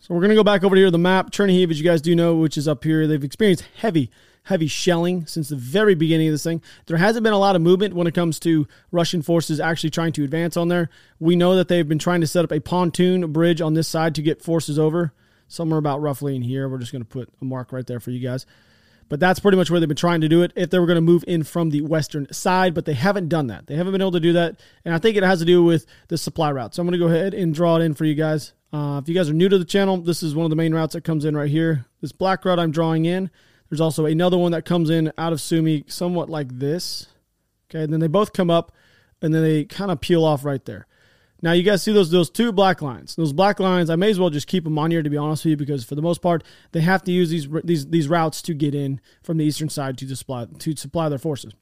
So 0.00 0.12
we're 0.12 0.20
going 0.20 0.36
to 0.36 0.42
go 0.44 0.44
back 0.44 0.64
over 0.64 0.76
here 0.76 0.84
to 0.84 0.90
the 0.90 0.98
map. 0.98 1.30
Chernihiv, 1.30 1.70
as 1.70 1.80
you 1.80 1.84
guys 1.90 2.02
do 2.02 2.14
know, 2.14 2.34
which 2.34 2.58
is 2.58 2.68
up 2.68 2.84
here, 2.84 3.06
they've 3.06 3.24
experienced 3.24 3.64
heavy 3.82 4.10
heavy 4.44 4.66
shelling 4.66 5.26
since 5.26 5.48
the 5.48 5.56
very 5.56 5.94
beginning 5.94 6.28
of 6.28 6.34
this 6.34 6.44
thing. 6.44 6.62
There 6.86 6.96
hasn't 6.96 7.24
been 7.24 7.32
a 7.32 7.38
lot 7.38 7.56
of 7.56 7.62
movement 7.62 7.94
when 7.94 8.06
it 8.06 8.14
comes 8.14 8.38
to 8.40 8.66
Russian 8.92 9.22
forces 9.22 9.58
actually 9.58 9.90
trying 9.90 10.12
to 10.12 10.24
advance 10.24 10.56
on 10.56 10.68
there. 10.68 10.90
We 11.18 11.34
know 11.36 11.56
that 11.56 11.68
they've 11.68 11.88
been 11.88 11.98
trying 11.98 12.20
to 12.20 12.26
set 12.26 12.44
up 12.44 12.52
a 12.52 12.60
pontoon 12.60 13.32
bridge 13.32 13.60
on 13.60 13.74
this 13.74 13.88
side 13.88 14.14
to 14.14 14.22
get 14.22 14.42
forces 14.42 14.78
over, 14.78 15.12
somewhere 15.48 15.78
about 15.78 16.00
roughly 16.00 16.36
in 16.36 16.42
here. 16.42 16.68
We're 16.68 16.78
just 16.78 16.92
going 16.92 17.02
to 17.02 17.08
put 17.08 17.30
a 17.40 17.44
mark 17.44 17.72
right 17.72 17.86
there 17.86 18.00
for 18.00 18.10
you 18.10 18.20
guys. 18.20 18.46
But 19.08 19.20
that's 19.20 19.40
pretty 19.40 19.56
much 19.56 19.70
where 19.70 19.80
they've 19.80 19.88
been 19.88 19.96
trying 19.96 20.22
to 20.22 20.28
do 20.28 20.42
it 20.42 20.52
if 20.56 20.70
they 20.70 20.78
were 20.78 20.86
going 20.86 20.96
to 20.96 21.02
move 21.02 21.24
in 21.26 21.42
from 21.42 21.70
the 21.70 21.82
western 21.82 22.30
side, 22.32 22.74
but 22.74 22.84
they 22.86 22.94
haven't 22.94 23.28
done 23.28 23.48
that. 23.48 23.66
They 23.66 23.76
haven't 23.76 23.92
been 23.92 24.00
able 24.00 24.12
to 24.12 24.20
do 24.20 24.32
that. 24.32 24.60
And 24.84 24.94
I 24.94 24.98
think 24.98 25.16
it 25.16 25.22
has 25.22 25.40
to 25.40 25.44
do 25.44 25.62
with 25.62 25.86
the 26.08 26.18
supply 26.18 26.50
route. 26.50 26.74
So 26.74 26.80
I'm 26.80 26.86
going 26.86 26.98
to 26.98 27.06
go 27.06 27.12
ahead 27.12 27.34
and 27.34 27.54
draw 27.54 27.76
it 27.76 27.82
in 27.82 27.94
for 27.94 28.04
you 28.04 28.14
guys. 28.14 28.54
Uh, 28.72 28.98
if 29.02 29.08
you 29.08 29.14
guys 29.14 29.30
are 29.30 29.34
new 29.34 29.48
to 29.48 29.58
the 29.58 29.64
channel, 29.64 29.98
this 29.98 30.22
is 30.22 30.34
one 30.34 30.44
of 30.44 30.50
the 30.50 30.56
main 30.56 30.74
routes 30.74 30.94
that 30.94 31.04
comes 31.04 31.24
in 31.24 31.36
right 31.36 31.50
here. 31.50 31.86
This 32.00 32.12
black 32.12 32.44
route 32.44 32.58
I'm 32.58 32.72
drawing 32.72 33.04
in. 33.04 33.30
There's 33.68 33.80
also 33.80 34.06
another 34.06 34.38
one 34.38 34.52
that 34.52 34.64
comes 34.64 34.90
in 34.90 35.12
out 35.18 35.32
of 35.32 35.40
Sumy, 35.40 35.84
somewhat 35.86 36.28
like 36.28 36.58
this. 36.58 37.08
Okay, 37.70 37.82
and 37.82 37.92
then 37.92 38.00
they 38.00 38.06
both 38.06 38.32
come 38.32 38.50
up 38.50 38.72
and 39.22 39.34
then 39.34 39.42
they 39.42 39.64
kind 39.64 39.90
of 39.90 40.00
peel 40.00 40.24
off 40.24 40.44
right 40.44 40.64
there. 40.64 40.86
Now 41.42 41.52
you 41.52 41.62
guys 41.62 41.82
see 41.82 41.92
those 41.92 42.10
those 42.10 42.30
two 42.30 42.52
black 42.52 42.80
lines. 42.80 43.16
Those 43.16 43.32
black 43.32 43.60
lines, 43.60 43.90
I 43.90 43.96
may 43.96 44.10
as 44.10 44.18
well 44.18 44.30
just 44.30 44.46
keep 44.46 44.64
them 44.64 44.78
on 44.78 44.90
here 44.90 45.02
to 45.02 45.10
be 45.10 45.16
honest 45.16 45.44
with 45.44 45.50
you, 45.50 45.56
because 45.56 45.84
for 45.84 45.94
the 45.94 46.02
most 46.02 46.22
part, 46.22 46.44
they 46.72 46.80
have 46.80 47.02
to 47.04 47.12
use 47.12 47.30
these 47.30 47.48
these 47.64 47.86
these 47.88 48.08
routes 48.08 48.40
to 48.42 48.54
get 48.54 48.74
in 48.74 49.00
from 49.22 49.36
the 49.36 49.44
eastern 49.44 49.68
side 49.68 49.98
to 49.98 50.16
supply 50.16 50.46
to 50.58 50.76
supply 50.76 51.08
their 51.08 51.18
forces. 51.18 51.52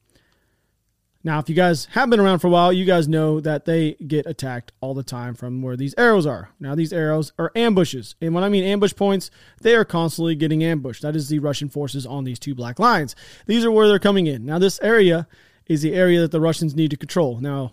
Now, 1.24 1.38
if 1.38 1.48
you 1.48 1.54
guys 1.54 1.84
have 1.92 2.10
been 2.10 2.18
around 2.18 2.40
for 2.40 2.48
a 2.48 2.50
while, 2.50 2.72
you 2.72 2.84
guys 2.84 3.06
know 3.06 3.38
that 3.40 3.64
they 3.64 3.92
get 3.94 4.26
attacked 4.26 4.72
all 4.80 4.92
the 4.92 5.04
time 5.04 5.34
from 5.34 5.62
where 5.62 5.76
these 5.76 5.94
arrows 5.96 6.26
are. 6.26 6.50
Now, 6.58 6.74
these 6.74 6.92
arrows 6.92 7.32
are 7.38 7.52
ambushes. 7.54 8.16
And 8.20 8.34
when 8.34 8.42
I 8.42 8.48
mean 8.48 8.64
ambush 8.64 8.94
points, 8.96 9.30
they 9.60 9.76
are 9.76 9.84
constantly 9.84 10.34
getting 10.34 10.64
ambushed. 10.64 11.02
That 11.02 11.14
is 11.14 11.28
the 11.28 11.38
Russian 11.38 11.68
forces 11.68 12.06
on 12.06 12.24
these 12.24 12.40
two 12.40 12.56
black 12.56 12.80
lines. 12.80 13.14
These 13.46 13.64
are 13.64 13.70
where 13.70 13.86
they're 13.86 14.00
coming 14.00 14.26
in. 14.26 14.44
Now, 14.44 14.58
this 14.58 14.80
area 14.82 15.28
is 15.66 15.82
the 15.82 15.94
area 15.94 16.20
that 16.20 16.32
the 16.32 16.40
Russians 16.40 16.74
need 16.74 16.90
to 16.90 16.96
control. 16.96 17.38
Now, 17.40 17.72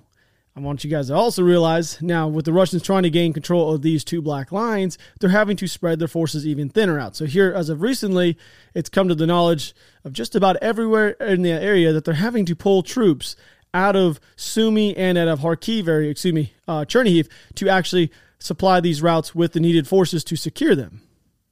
I 0.56 0.62
want 0.62 0.84
you 0.84 0.90
guys 0.90 1.08
to 1.08 1.16
also 1.16 1.42
realize 1.44 2.02
now, 2.02 2.28
with 2.28 2.46
the 2.46 2.54
Russians 2.54 2.84
trying 2.84 3.04
to 3.04 3.10
gain 3.10 3.34
control 3.34 3.74
of 3.74 3.82
these 3.82 4.04
two 4.04 4.22
black 4.22 4.52
lines, 4.52 4.98
they're 5.20 5.30
having 5.30 5.56
to 5.58 5.68
spread 5.68 6.00
their 6.00 6.08
forces 6.08 6.46
even 6.46 6.70
thinner 6.70 7.00
out. 7.00 7.16
So, 7.16 7.26
here, 7.26 7.54
as 7.54 7.70
of 7.70 7.82
recently, 7.82 8.38
it's 8.74 8.90
come 8.90 9.08
to 9.08 9.16
the 9.16 9.28
knowledge 9.28 9.74
of 10.04 10.12
just 10.12 10.36
about 10.36 10.58
everywhere 10.58 11.12
in 11.12 11.44
the 11.44 11.52
area 11.52 11.94
that 11.94 12.04
they're 12.04 12.16
having 12.16 12.46
to 12.46 12.56
pull 12.56 12.84
troops 12.84 13.36
out 13.74 13.96
of 13.96 14.20
Sumy 14.36 14.96
and 14.98 15.18
out 15.18 15.28
of 15.28 15.40
Kharkiv 15.40 15.88
area, 15.88 16.10
excuse 16.10 16.34
me, 16.34 16.54
uh, 16.68 16.86
Chernihiv, 16.86 17.30
to 17.56 17.70
actually 17.70 18.12
supply 18.40 18.80
these 18.80 19.02
routes 19.02 19.36
with 19.36 19.54
the 19.54 19.60
needed 19.60 19.88
forces 19.88 20.24
to 20.26 20.36
secure 20.36 20.76
them. 20.76 21.02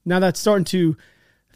Now, 0.05 0.19
that's 0.19 0.39
starting 0.39 0.65
to 0.65 0.97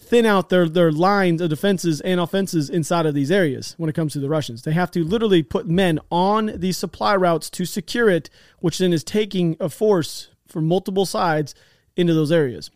thin 0.02 0.26
out 0.26 0.50
their, 0.50 0.68
their 0.68 0.92
lines 0.92 1.42
of 1.42 1.50
defenses 1.50 2.02
and 2.02 2.20
offenses 2.20 2.70
inside 2.70 3.06
of 3.06 3.14
these 3.14 3.32
areas 3.32 3.76
when 3.78 3.90
it 3.90 3.94
comes 3.94 4.14
to 4.14 4.20
the 4.20 4.30
Russians. 4.30 4.64
They 4.64 4.74
have 4.74 4.92
to 4.92 5.04
literally 5.04 5.44
put 5.44 5.68
men 5.68 6.00
on 6.10 6.52
these 6.56 6.78
supply 6.78 7.16
routes 7.16 7.50
to 7.52 7.66
secure 7.66 8.10
it, 8.10 8.30
which 8.60 8.80
then 8.80 8.92
is 8.92 9.04
taking 9.04 9.56
a 9.60 9.70
force 9.70 10.30
from 10.48 10.68
multiple 10.68 11.06
sides 11.06 11.56
into 11.96 12.14
those 12.14 12.32
areas. 12.32 12.72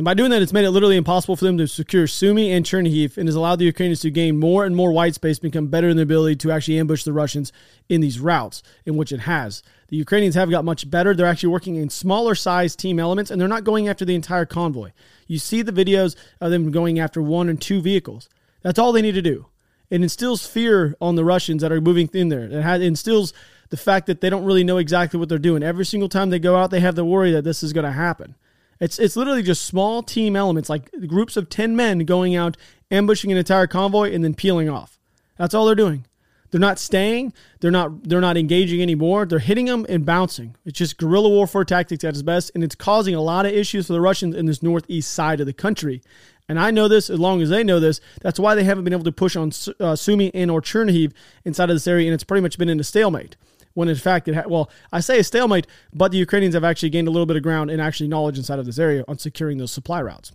And 0.00 0.04
by 0.06 0.14
doing 0.14 0.30
that, 0.30 0.40
it's 0.40 0.54
made 0.54 0.64
it 0.64 0.70
literally 0.70 0.96
impossible 0.96 1.36
for 1.36 1.44
them 1.44 1.58
to 1.58 1.68
secure 1.68 2.06
Sumy 2.06 2.52
and 2.52 2.64
Chernihiv 2.64 3.18
and 3.18 3.28
has 3.28 3.34
allowed 3.34 3.56
the 3.56 3.66
Ukrainians 3.66 4.00
to 4.00 4.10
gain 4.10 4.40
more 4.40 4.64
and 4.64 4.74
more 4.74 4.92
white 4.92 5.14
space, 5.14 5.38
become 5.38 5.66
better 5.66 5.90
in 5.90 5.98
the 5.98 6.04
ability 6.04 6.36
to 6.36 6.50
actually 6.50 6.78
ambush 6.78 7.04
the 7.04 7.12
Russians 7.12 7.52
in 7.90 8.00
these 8.00 8.18
routes, 8.18 8.62
in 8.86 8.96
which 8.96 9.12
it 9.12 9.20
has. 9.20 9.62
The 9.88 9.98
Ukrainians 9.98 10.36
have 10.36 10.48
got 10.48 10.64
much 10.64 10.90
better. 10.90 11.12
They're 11.12 11.26
actually 11.26 11.52
working 11.52 11.76
in 11.76 11.90
smaller 11.90 12.34
size 12.34 12.74
team 12.74 12.98
elements 12.98 13.30
and 13.30 13.38
they're 13.38 13.46
not 13.46 13.64
going 13.64 13.88
after 13.88 14.06
the 14.06 14.14
entire 14.14 14.46
convoy. 14.46 14.92
You 15.26 15.38
see 15.38 15.60
the 15.60 15.70
videos 15.70 16.16
of 16.40 16.50
them 16.50 16.70
going 16.70 16.98
after 16.98 17.20
one 17.20 17.50
and 17.50 17.60
two 17.60 17.82
vehicles. 17.82 18.30
That's 18.62 18.78
all 18.78 18.92
they 18.92 19.02
need 19.02 19.16
to 19.16 19.20
do. 19.20 19.48
It 19.90 20.00
instills 20.00 20.46
fear 20.46 20.96
on 21.02 21.16
the 21.16 21.26
Russians 21.26 21.60
that 21.60 21.72
are 21.72 21.80
moving 21.82 22.08
in 22.14 22.30
there. 22.30 22.44
It 22.44 22.82
instills 22.82 23.34
the 23.68 23.76
fact 23.76 24.06
that 24.06 24.22
they 24.22 24.30
don't 24.30 24.46
really 24.46 24.64
know 24.64 24.78
exactly 24.78 25.20
what 25.20 25.28
they're 25.28 25.36
doing. 25.36 25.62
Every 25.62 25.84
single 25.84 26.08
time 26.08 26.30
they 26.30 26.38
go 26.38 26.56
out, 26.56 26.70
they 26.70 26.80
have 26.80 26.94
the 26.94 27.04
worry 27.04 27.32
that 27.32 27.44
this 27.44 27.62
is 27.62 27.74
going 27.74 27.84
to 27.84 27.92
happen. 27.92 28.34
It's 28.80 28.98
it's 28.98 29.16
literally 29.16 29.42
just 29.42 29.66
small 29.66 30.02
team 30.02 30.34
elements, 30.34 30.70
like 30.70 30.90
groups 31.06 31.36
of 31.36 31.48
ten 31.48 31.76
men 31.76 32.00
going 32.00 32.34
out, 32.34 32.56
ambushing 32.90 33.30
an 33.30 33.38
entire 33.38 33.66
convoy, 33.66 34.12
and 34.12 34.24
then 34.24 34.34
peeling 34.34 34.68
off. 34.68 34.98
That's 35.36 35.54
all 35.54 35.66
they're 35.66 35.74
doing. 35.74 36.06
They're 36.50 36.60
not 36.60 36.78
staying. 36.78 37.32
They're 37.60 37.70
not. 37.70 38.04
They're 38.08 38.20
not 38.20 38.36
engaging 38.36 38.80
anymore. 38.82 39.26
They're 39.26 39.38
hitting 39.38 39.66
them 39.66 39.86
and 39.88 40.04
bouncing. 40.06 40.56
It's 40.64 40.78
just 40.78 40.96
guerrilla 40.96 41.28
warfare 41.28 41.64
tactics 41.64 42.02
at 42.04 42.14
its 42.14 42.22
best, 42.22 42.50
and 42.54 42.64
it's 42.64 42.74
causing 42.74 43.14
a 43.14 43.20
lot 43.20 43.46
of 43.46 43.52
issues 43.52 43.86
for 43.86 43.92
the 43.92 44.00
Russians 44.00 44.34
in 44.34 44.46
this 44.46 44.62
northeast 44.62 45.12
side 45.12 45.40
of 45.40 45.46
the 45.46 45.52
country. 45.52 46.02
And 46.48 46.58
I 46.58 46.72
know 46.72 46.88
this 46.88 47.10
as 47.10 47.20
long 47.20 47.42
as 47.42 47.50
they 47.50 47.62
know 47.62 47.78
this. 47.78 48.00
That's 48.22 48.40
why 48.40 48.56
they 48.56 48.64
haven't 48.64 48.82
been 48.82 48.92
able 48.92 49.04
to 49.04 49.12
push 49.12 49.36
on 49.36 49.48
uh, 49.48 49.94
Sumy 49.94 50.32
and 50.34 50.50
or 50.50 50.60
Chernihiv 50.60 51.12
inside 51.44 51.70
of 51.70 51.76
this 51.76 51.86
area, 51.86 52.08
and 52.08 52.14
it's 52.14 52.24
pretty 52.24 52.42
much 52.42 52.58
been 52.58 52.68
in 52.68 52.80
a 52.80 52.84
stalemate 52.84 53.36
when 53.74 53.88
in 53.88 53.96
fact 53.96 54.28
it 54.28 54.34
ha- 54.34 54.48
well 54.48 54.70
I 54.92 55.00
say 55.00 55.18
a 55.18 55.24
stalemate, 55.24 55.66
but 55.92 56.12
the 56.12 56.18
Ukrainians 56.18 56.54
have 56.54 56.64
actually 56.64 56.90
gained 56.90 57.08
a 57.08 57.10
little 57.10 57.26
bit 57.26 57.36
of 57.36 57.42
ground 57.42 57.70
and 57.70 57.80
actually 57.80 58.08
knowledge 58.08 58.38
inside 58.38 58.58
of 58.58 58.66
this 58.66 58.78
area 58.78 59.04
on 59.08 59.18
securing 59.18 59.58
those 59.58 59.72
supply 59.72 60.02
routes. 60.02 60.32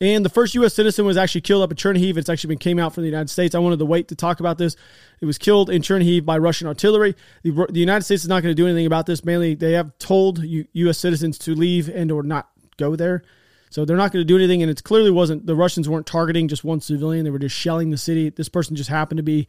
And 0.00 0.24
the 0.24 0.30
first 0.30 0.54
U.S. 0.56 0.74
citizen 0.74 1.06
was 1.06 1.16
actually 1.16 1.42
killed 1.42 1.62
up 1.62 1.70
at 1.70 1.78
Chernihiv. 1.78 2.16
It's 2.16 2.28
actually 2.28 2.48
been 2.48 2.58
came 2.58 2.78
out 2.78 2.92
from 2.92 3.04
the 3.04 3.08
United 3.08 3.30
States. 3.30 3.54
I 3.54 3.60
wanted 3.60 3.78
to 3.78 3.84
wait 3.84 4.08
to 4.08 4.16
talk 4.16 4.40
about 4.40 4.58
this. 4.58 4.76
It 5.20 5.26
was 5.26 5.38
killed 5.38 5.70
in 5.70 5.82
Chernihiv 5.82 6.24
by 6.24 6.36
Russian 6.36 6.66
artillery. 6.66 7.14
The, 7.42 7.52
the 7.70 7.80
United 7.80 8.02
States 8.02 8.22
is 8.22 8.28
not 8.28 8.42
going 8.42 8.50
to 8.50 8.60
do 8.60 8.66
anything 8.66 8.86
about 8.86 9.06
this. 9.06 9.24
Mainly, 9.24 9.54
they 9.54 9.72
have 9.72 9.96
told 9.98 10.42
U, 10.42 10.66
U.S. 10.72 10.98
citizens 10.98 11.38
to 11.38 11.54
leave 11.54 11.88
and 11.88 12.10
or 12.10 12.24
not 12.24 12.50
go 12.76 12.96
there. 12.96 13.22
So 13.70 13.84
they're 13.84 13.96
not 13.96 14.12
going 14.12 14.20
to 14.20 14.26
do 14.26 14.36
anything. 14.36 14.62
And 14.62 14.70
it 14.70 14.82
clearly 14.82 15.12
wasn't 15.12 15.46
the 15.46 15.56
Russians 15.56 15.88
weren't 15.88 16.06
targeting 16.06 16.48
just 16.48 16.64
one 16.64 16.80
civilian. 16.80 17.24
They 17.24 17.30
were 17.30 17.38
just 17.38 17.56
shelling 17.56 17.90
the 17.90 17.96
city. 17.96 18.30
This 18.30 18.48
person 18.48 18.76
just 18.76 18.90
happened 18.90 19.18
to 19.18 19.24
be 19.24 19.46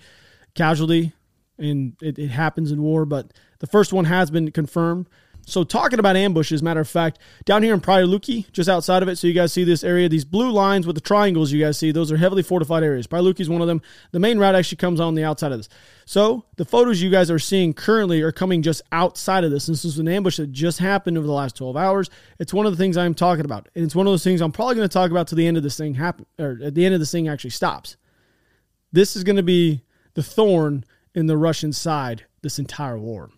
casualty 0.53 1.13
and 1.57 1.95
it, 2.01 2.19
it 2.19 2.29
happens 2.29 2.71
in 2.71 2.81
war, 2.81 3.05
but 3.05 3.33
the 3.59 3.67
first 3.67 3.93
one 3.93 4.05
has 4.05 4.29
been 4.29 4.51
confirmed. 4.51 5.07
So 5.47 5.63
talking 5.63 5.99
about 5.99 6.15
ambushes, 6.15 6.63
matter 6.63 6.79
of 6.79 6.89
fact, 6.89 7.19
down 7.45 7.61
here 7.61 7.73
in 7.73 7.79
Pryluki, 7.79 8.51
just 8.51 8.67
outside 8.67 9.03
of 9.03 9.09
it, 9.09 9.17
so 9.17 9.27
you 9.27 9.33
guys 9.33 9.53
see 9.53 9.63
this 9.63 9.83
area, 9.83 10.09
these 10.09 10.25
blue 10.25 10.49
lines 10.51 10.87
with 10.87 10.95
the 10.95 11.01
triangles 11.01 11.51
you 11.51 11.63
guys 11.63 11.77
see, 11.77 11.91
those 11.91 12.11
are 12.11 12.17
heavily 12.17 12.41
fortified 12.41 12.83
areas. 12.83 13.05
Pryluki 13.05 13.41
is 13.41 13.49
one 13.49 13.61
of 13.61 13.67
them. 13.67 13.81
The 14.11 14.19
main 14.19 14.39
route 14.39 14.55
actually 14.55 14.77
comes 14.77 14.99
on 14.99 15.13
the 15.13 15.23
outside 15.23 15.51
of 15.51 15.59
this. 15.59 15.69
So 16.05 16.45
the 16.57 16.65
photos 16.65 17.01
you 17.01 17.11
guys 17.11 17.29
are 17.29 17.37
seeing 17.37 17.73
currently 17.73 18.23
are 18.23 18.31
coming 18.31 18.63
just 18.63 18.81
outside 18.91 19.43
of 19.43 19.51
this. 19.51 19.67
This 19.67 19.85
is 19.85 19.99
an 19.99 20.07
ambush 20.07 20.37
that 20.37 20.51
just 20.51 20.79
happened 20.79 21.17
over 21.17 21.27
the 21.27 21.33
last 21.33 21.55
12 21.55 21.77
hours. 21.77 22.09
It's 22.39 22.53
one 22.53 22.65
of 22.65 22.71
the 22.71 22.77
things 22.77 22.97
I'm 22.97 23.13
talking 23.13 23.45
about. 23.45 23.69
And 23.75 23.85
it's 23.85 23.95
one 23.95 24.07
of 24.07 24.11
those 24.11 24.23
things 24.23 24.41
I'm 24.41 24.51
probably 24.51 24.75
going 24.75 24.89
to 24.89 24.93
talk 24.93 25.11
about 25.11 25.27
to 25.27 25.35
the 25.35 25.45
end 25.45 25.57
of 25.57 25.63
this 25.63 25.77
thing 25.77 25.93
happen 25.93 26.25
or 26.39 26.59
at 26.63 26.73
the 26.73 26.85
end 26.85 26.95
of 26.95 26.99
this 26.99 27.11
thing 27.11 27.27
actually 27.27 27.51
stops. 27.51 27.97
This 28.91 29.15
is 29.15 29.23
going 29.23 29.35
to 29.35 29.43
be 29.43 29.81
the 30.15 30.23
thorn 30.23 30.85
in 31.15 31.25
the 31.25 31.37
Russian 31.37 31.73
side 31.73 32.25
this 32.41 32.59
entire 32.59 32.99
war. 32.99 33.31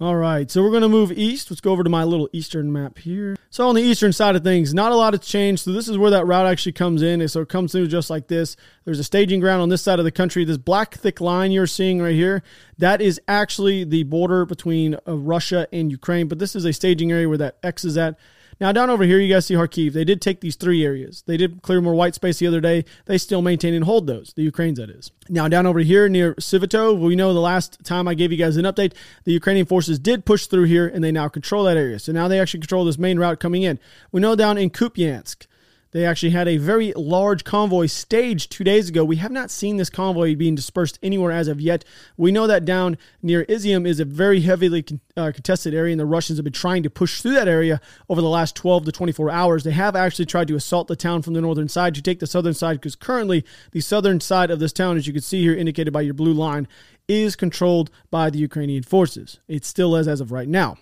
All 0.00 0.16
right, 0.16 0.50
so 0.50 0.60
we're 0.60 0.70
going 0.70 0.82
to 0.82 0.88
move 0.88 1.12
east. 1.12 1.50
Let's 1.50 1.60
go 1.60 1.70
over 1.70 1.84
to 1.84 1.88
my 1.88 2.02
little 2.02 2.28
eastern 2.32 2.72
map 2.72 2.98
here. 2.98 3.36
So 3.50 3.68
on 3.68 3.76
the 3.76 3.80
eastern 3.80 4.12
side 4.12 4.34
of 4.34 4.42
things, 4.42 4.74
not 4.74 4.90
a 4.90 4.96
lot 4.96 5.14
has 5.14 5.24
changed. 5.24 5.62
So 5.62 5.72
this 5.72 5.86
is 5.86 5.96
where 5.96 6.10
that 6.10 6.26
route 6.26 6.46
actually 6.46 6.72
comes 6.72 7.00
in. 7.00 7.20
And 7.20 7.30
So 7.30 7.42
it 7.42 7.48
comes 7.48 7.70
through 7.70 7.86
just 7.86 8.10
like 8.10 8.26
this. 8.26 8.56
There's 8.84 8.98
a 8.98 9.04
staging 9.04 9.38
ground 9.38 9.62
on 9.62 9.68
this 9.68 9.82
side 9.82 10.00
of 10.00 10.04
the 10.04 10.10
country. 10.10 10.44
This 10.44 10.58
black 10.58 10.94
thick 10.94 11.20
line 11.20 11.52
you're 11.52 11.68
seeing 11.68 12.02
right 12.02 12.14
here, 12.14 12.42
that 12.78 13.00
is 13.00 13.20
actually 13.28 13.84
the 13.84 14.02
border 14.02 14.44
between 14.44 14.96
uh, 15.06 15.16
Russia 15.16 15.68
and 15.72 15.92
Ukraine. 15.92 16.26
But 16.26 16.40
this 16.40 16.56
is 16.56 16.64
a 16.64 16.72
staging 16.72 17.12
area 17.12 17.28
where 17.28 17.38
that 17.38 17.58
X 17.62 17.84
is 17.84 17.96
at. 17.96 18.18
Now, 18.60 18.72
down 18.72 18.90
over 18.90 19.04
here, 19.04 19.18
you 19.18 19.32
guys 19.32 19.46
see 19.46 19.54
Kharkiv. 19.54 19.92
They 19.92 20.04
did 20.04 20.20
take 20.20 20.40
these 20.40 20.56
three 20.56 20.84
areas. 20.84 21.22
They 21.26 21.36
did 21.36 21.62
clear 21.62 21.80
more 21.80 21.94
white 21.94 22.14
space 22.14 22.38
the 22.38 22.46
other 22.46 22.60
day. 22.60 22.84
They 23.06 23.18
still 23.18 23.42
maintain 23.42 23.74
and 23.74 23.84
hold 23.84 24.06
those, 24.06 24.32
the 24.34 24.42
Ukrainians, 24.42 24.78
that 24.78 24.90
is. 24.90 25.10
Now, 25.28 25.48
down 25.48 25.66
over 25.66 25.80
here 25.80 26.08
near 26.08 26.34
Sivito, 26.34 26.98
we 26.98 27.16
know 27.16 27.32
the 27.34 27.40
last 27.40 27.82
time 27.84 28.06
I 28.06 28.14
gave 28.14 28.30
you 28.32 28.38
guys 28.38 28.56
an 28.56 28.64
update, 28.64 28.92
the 29.24 29.32
Ukrainian 29.32 29.66
forces 29.66 29.98
did 29.98 30.24
push 30.24 30.46
through 30.46 30.64
here 30.64 30.86
and 30.86 31.02
they 31.02 31.12
now 31.12 31.28
control 31.28 31.64
that 31.64 31.76
area. 31.76 31.98
So 31.98 32.12
now 32.12 32.28
they 32.28 32.40
actually 32.40 32.60
control 32.60 32.84
this 32.84 32.98
main 32.98 33.18
route 33.18 33.40
coming 33.40 33.62
in. 33.62 33.78
We 34.12 34.20
know 34.20 34.36
down 34.36 34.58
in 34.58 34.70
Kupiansk, 34.70 35.46
they 35.94 36.04
actually 36.04 36.30
had 36.30 36.48
a 36.48 36.56
very 36.56 36.92
large 36.96 37.44
convoy 37.44 37.86
staged 37.86 38.50
two 38.50 38.64
days 38.64 38.88
ago. 38.88 39.04
We 39.04 39.16
have 39.16 39.30
not 39.30 39.48
seen 39.48 39.76
this 39.76 39.88
convoy 39.88 40.34
being 40.34 40.56
dispersed 40.56 40.98
anywhere 41.04 41.30
as 41.30 41.46
of 41.46 41.60
yet. 41.60 41.84
We 42.16 42.32
know 42.32 42.48
that 42.48 42.64
down 42.64 42.98
near 43.22 43.44
Izium 43.44 43.86
is 43.86 44.00
a 44.00 44.04
very 44.04 44.40
heavily 44.40 44.84
uh, 45.16 45.30
contested 45.32 45.72
area, 45.72 45.92
and 45.92 46.00
the 46.00 46.04
Russians 46.04 46.36
have 46.36 46.44
been 46.44 46.52
trying 46.52 46.82
to 46.82 46.90
push 46.90 47.22
through 47.22 47.34
that 47.34 47.46
area 47.46 47.80
over 48.08 48.20
the 48.20 48.28
last 48.28 48.56
12 48.56 48.86
to 48.86 48.92
24 48.92 49.30
hours. 49.30 49.62
They 49.62 49.70
have 49.70 49.94
actually 49.94 50.26
tried 50.26 50.48
to 50.48 50.56
assault 50.56 50.88
the 50.88 50.96
town 50.96 51.22
from 51.22 51.34
the 51.34 51.40
northern 51.40 51.68
side 51.68 51.94
to 51.94 52.02
take 52.02 52.18
the 52.18 52.26
southern 52.26 52.54
side 52.54 52.80
because 52.80 52.96
currently 52.96 53.44
the 53.70 53.80
southern 53.80 54.18
side 54.18 54.50
of 54.50 54.58
this 54.58 54.72
town, 54.72 54.96
as 54.96 55.06
you 55.06 55.12
can 55.12 55.22
see 55.22 55.42
here, 55.42 55.54
indicated 55.54 55.92
by 55.92 56.00
your 56.00 56.14
blue 56.14 56.34
line, 56.34 56.66
is 57.06 57.36
controlled 57.36 57.92
by 58.10 58.30
the 58.30 58.38
Ukrainian 58.38 58.82
forces. 58.82 59.38
It 59.46 59.64
still 59.64 59.94
is 59.94 60.08
as 60.08 60.20
of 60.20 60.32
right 60.32 60.48
now. 60.48 60.76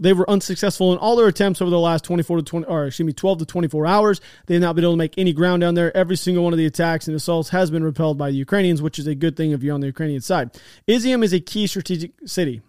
They 0.00 0.14
were 0.14 0.28
unsuccessful 0.28 0.92
in 0.92 0.98
all 0.98 1.14
their 1.14 1.28
attempts 1.28 1.60
over 1.60 1.70
the 1.70 1.78
last 1.78 2.04
24 2.04 2.38
to 2.38 2.42
20, 2.42 2.66
or 2.66 2.86
excuse 2.86 3.06
me, 3.06 3.12
12 3.12 3.40
to 3.40 3.46
24 3.46 3.86
hours. 3.86 4.20
They 4.46 4.54
have 4.54 4.62
not 4.62 4.74
been 4.74 4.84
able 4.84 4.94
to 4.94 4.98
make 4.98 5.18
any 5.18 5.32
ground 5.32 5.60
down 5.60 5.74
there. 5.74 5.94
Every 5.96 6.16
single 6.16 6.42
one 6.42 6.54
of 6.54 6.58
the 6.58 6.66
attacks 6.66 7.06
and 7.06 7.14
assaults 7.14 7.50
has 7.50 7.70
been 7.70 7.84
repelled 7.84 8.16
by 8.16 8.30
the 8.30 8.36
Ukrainians, 8.36 8.80
which 8.80 8.98
is 8.98 9.06
a 9.06 9.14
good 9.14 9.36
thing 9.36 9.50
if 9.52 9.62
you're 9.62 9.74
on 9.74 9.80
the 9.80 9.86
Ukrainian 9.86 10.22
side. 10.22 10.58
Izium 10.88 11.22
is 11.22 11.34
a 11.34 11.40
key 11.40 11.66
strategic 11.66 12.12
city. 12.24 12.62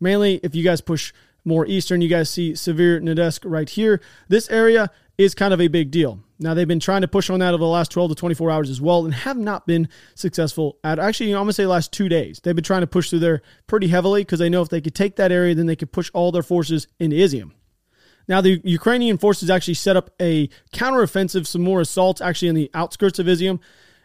Mainly, 0.00 0.40
if 0.42 0.54
you 0.54 0.64
guys 0.64 0.80
push 0.80 1.12
more 1.44 1.66
eastern, 1.66 2.00
you 2.00 2.08
guys 2.08 2.30
see 2.30 2.52
Severodonetsk 2.52 3.40
right 3.44 3.68
here. 3.68 4.00
This 4.28 4.50
area 4.50 4.90
is 5.18 5.34
kind 5.34 5.52
of 5.52 5.60
a 5.60 5.68
big 5.68 5.90
deal. 5.90 6.20
Now 6.38 6.54
they've 6.54 6.66
been 6.66 6.80
trying 6.80 7.02
to 7.02 7.08
push 7.08 7.28
on 7.28 7.40
that 7.40 7.52
over 7.52 7.62
the 7.62 7.68
last 7.68 7.90
12 7.90 8.12
to 8.12 8.14
24 8.14 8.50
hours 8.50 8.70
as 8.70 8.80
well 8.80 9.04
and 9.04 9.12
have 9.12 9.36
not 9.36 9.66
been 9.66 9.88
successful 10.14 10.78
at 10.82 10.98
actually 10.98 11.26
you 11.26 11.34
know, 11.34 11.40
I'm 11.40 11.44
gonna 11.44 11.52
say 11.52 11.66
last 11.66 11.92
two 11.92 12.08
days. 12.08 12.40
They've 12.42 12.54
been 12.54 12.64
trying 12.64 12.80
to 12.80 12.86
push 12.86 13.10
through 13.10 13.18
there 13.18 13.42
pretty 13.66 13.88
heavily 13.88 14.22
because 14.22 14.38
they 14.38 14.48
know 14.48 14.62
if 14.62 14.70
they 14.70 14.80
could 14.80 14.94
take 14.94 15.16
that 15.16 15.30
area, 15.30 15.54
then 15.54 15.66
they 15.66 15.76
could 15.76 15.92
push 15.92 16.10
all 16.14 16.32
their 16.32 16.42
forces 16.42 16.88
into 16.98 17.16
Izium. 17.16 17.52
Now 18.26 18.40
the 18.40 18.62
Ukrainian 18.64 19.18
forces 19.18 19.50
actually 19.50 19.74
set 19.74 19.96
up 19.96 20.10
a 20.20 20.48
counteroffensive, 20.72 21.46
some 21.46 21.62
more 21.62 21.82
assaults 21.82 22.22
actually 22.22 22.48
in 22.48 22.54
the 22.54 22.70
outskirts 22.72 23.18
of 23.18 23.26
Izium. 23.26 23.60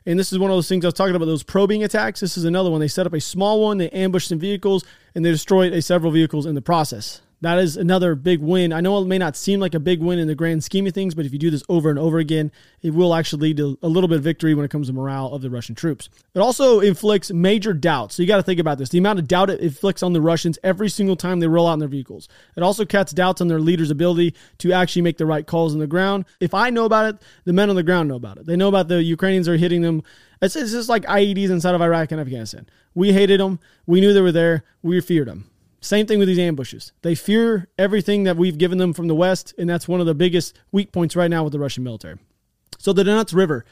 And 0.06 0.20
this 0.20 0.34
is 0.34 0.38
one 0.38 0.52
of 0.52 0.58
those 0.58 0.68
things 0.68 0.84
I 0.84 0.90
was 0.90 0.94
talking 0.94 1.16
about, 1.16 1.26
those 1.26 1.44
probing 1.44 1.84
attacks. 1.84 2.20
This 2.20 2.38
is 2.38 2.44
another 2.44 2.70
one. 2.70 2.80
They 2.80 2.88
set 2.88 3.08
up 3.08 3.14
a 3.14 3.22
small 3.22 3.62
one, 3.62 3.78
they 3.78 3.90
ambushed 3.90 4.28
some 4.28 4.40
vehicles, 4.40 4.84
and 5.16 5.24
they 5.24 5.32
destroyed 5.32 5.74
a 5.74 5.82
several 5.82 6.12
vehicles 6.12 6.46
in 6.46 6.56
the 6.56 6.62
process. 6.62 7.22
That 7.46 7.60
is 7.60 7.78
another 7.78 8.16
big 8.16 8.40
win. 8.40 8.74
I 8.74 8.82
know 8.82 8.98
it 8.98 9.06
may 9.06 9.20
not 9.20 9.36
seem 9.36 9.60
like 9.60 9.76
a 9.76 9.80
big 9.80 10.02
win 10.02 10.18
in 10.18 10.26
the 10.26 10.34
grand 10.34 10.64
scheme 10.64 10.88
of 10.88 10.96
things, 10.96 11.14
but 11.14 11.28
if 11.28 11.32
you 11.32 11.38
do 11.38 11.52
this 11.52 11.62
over 11.70 11.92
and 11.92 12.00
over 12.00 12.18
again, 12.18 12.52
it 12.82 12.96
will 12.96 13.14
actually 13.14 13.50
lead 13.50 13.58
to 13.58 13.78
a 13.84 13.88
little 13.88 14.08
bit 14.08 14.18
of 14.18 14.24
victory 14.24 14.56
when 14.56 14.66
it 14.66 14.72
comes 14.72 14.88
to 14.88 14.94
morale 14.94 15.28
of 15.28 15.44
the 15.44 15.52
Russian 15.52 15.76
troops. 15.76 16.10
It 16.34 16.40
also 16.40 16.80
inflicts 16.80 17.32
major 17.32 17.72
doubt. 17.72 18.12
So 18.12 18.24
you 18.24 18.28
got 18.28 18.38
to 18.38 18.44
think 18.44 18.60
about 18.60 18.80
this. 18.80 18.90
The 18.90 18.98
amount 18.98 19.20
of 19.20 19.28
doubt 19.28 19.52
it 19.52 19.60
inflicts 19.60 20.02
on 20.02 20.14
the 20.14 20.22
Russians 20.22 20.58
every 20.64 20.90
single 20.90 21.16
time 21.16 21.40
they 21.40 21.48
roll 21.48 21.68
out 21.68 21.74
in 21.74 21.80
their 21.80 21.88
vehicles. 21.88 22.28
It 22.58 22.64
also 22.64 22.84
casts 22.84 23.14
doubts 23.14 23.42
on 23.42 23.48
their 23.48 23.60
leaders' 23.60 23.92
ability 23.92 24.34
to 24.58 24.72
actually 24.72 25.04
make 25.04 25.20
the 25.20 25.28
right 25.28 25.46
calls 25.46 25.76
on 25.76 25.80
the 25.80 25.86
ground. 25.86 26.26
If 26.40 26.56
I 26.56 26.72
know 26.72 26.86
about 26.86 27.14
it, 27.14 27.22
the 27.44 27.54
men 27.54 27.70
on 27.70 27.76
the 27.76 27.84
ground 27.84 28.10
know 28.10 28.16
about 28.16 28.38
it. 28.38 28.48
They 28.48 28.56
know 28.56 28.70
about 28.70 28.88
the 28.88 29.04
Ukrainians 29.04 29.48
are 29.48 29.56
hitting 29.56 29.84
them. 29.84 30.02
It's, 30.42 30.56
it's 30.56 30.72
just 30.72 30.90
like 30.90 31.04
IEDs 31.04 31.52
inside 31.52 31.76
of 31.76 31.82
Iraq 31.84 32.12
and 32.12 32.20
Afghanistan. 32.20 32.66
We 32.96 33.14
hated 33.14 33.40
them. 33.40 33.60
We 33.86 34.02
knew 34.02 34.14
they 34.14 34.22
were 34.22 34.32
there. 34.32 34.64
We 34.82 35.00
feared 35.00 35.28
them. 35.28 35.52
Same 35.86 36.08
thing 36.08 36.18
with 36.18 36.28
these 36.28 36.40
ambushes. 36.40 36.94
They 37.04 37.14
fear 37.14 37.68
everything 37.78 38.24
that 38.24 38.38
we've 38.38 38.58
given 38.58 38.80
them 38.80 38.92
from 38.92 39.08
the 39.08 39.14
West, 39.14 39.54
and 39.60 39.70
that's 39.70 39.88
one 39.88 40.00
of 40.00 40.08
the 40.08 40.16
biggest 40.16 40.58
weak 40.72 40.92
points 40.92 41.16
right 41.16 41.30
now 41.30 41.44
with 41.44 41.54
the 41.54 41.60
Russian 41.60 41.84
military. 41.84 42.18
So, 42.80 42.92
the 42.92 43.04
Donets 43.04 43.36
River, 43.36 43.66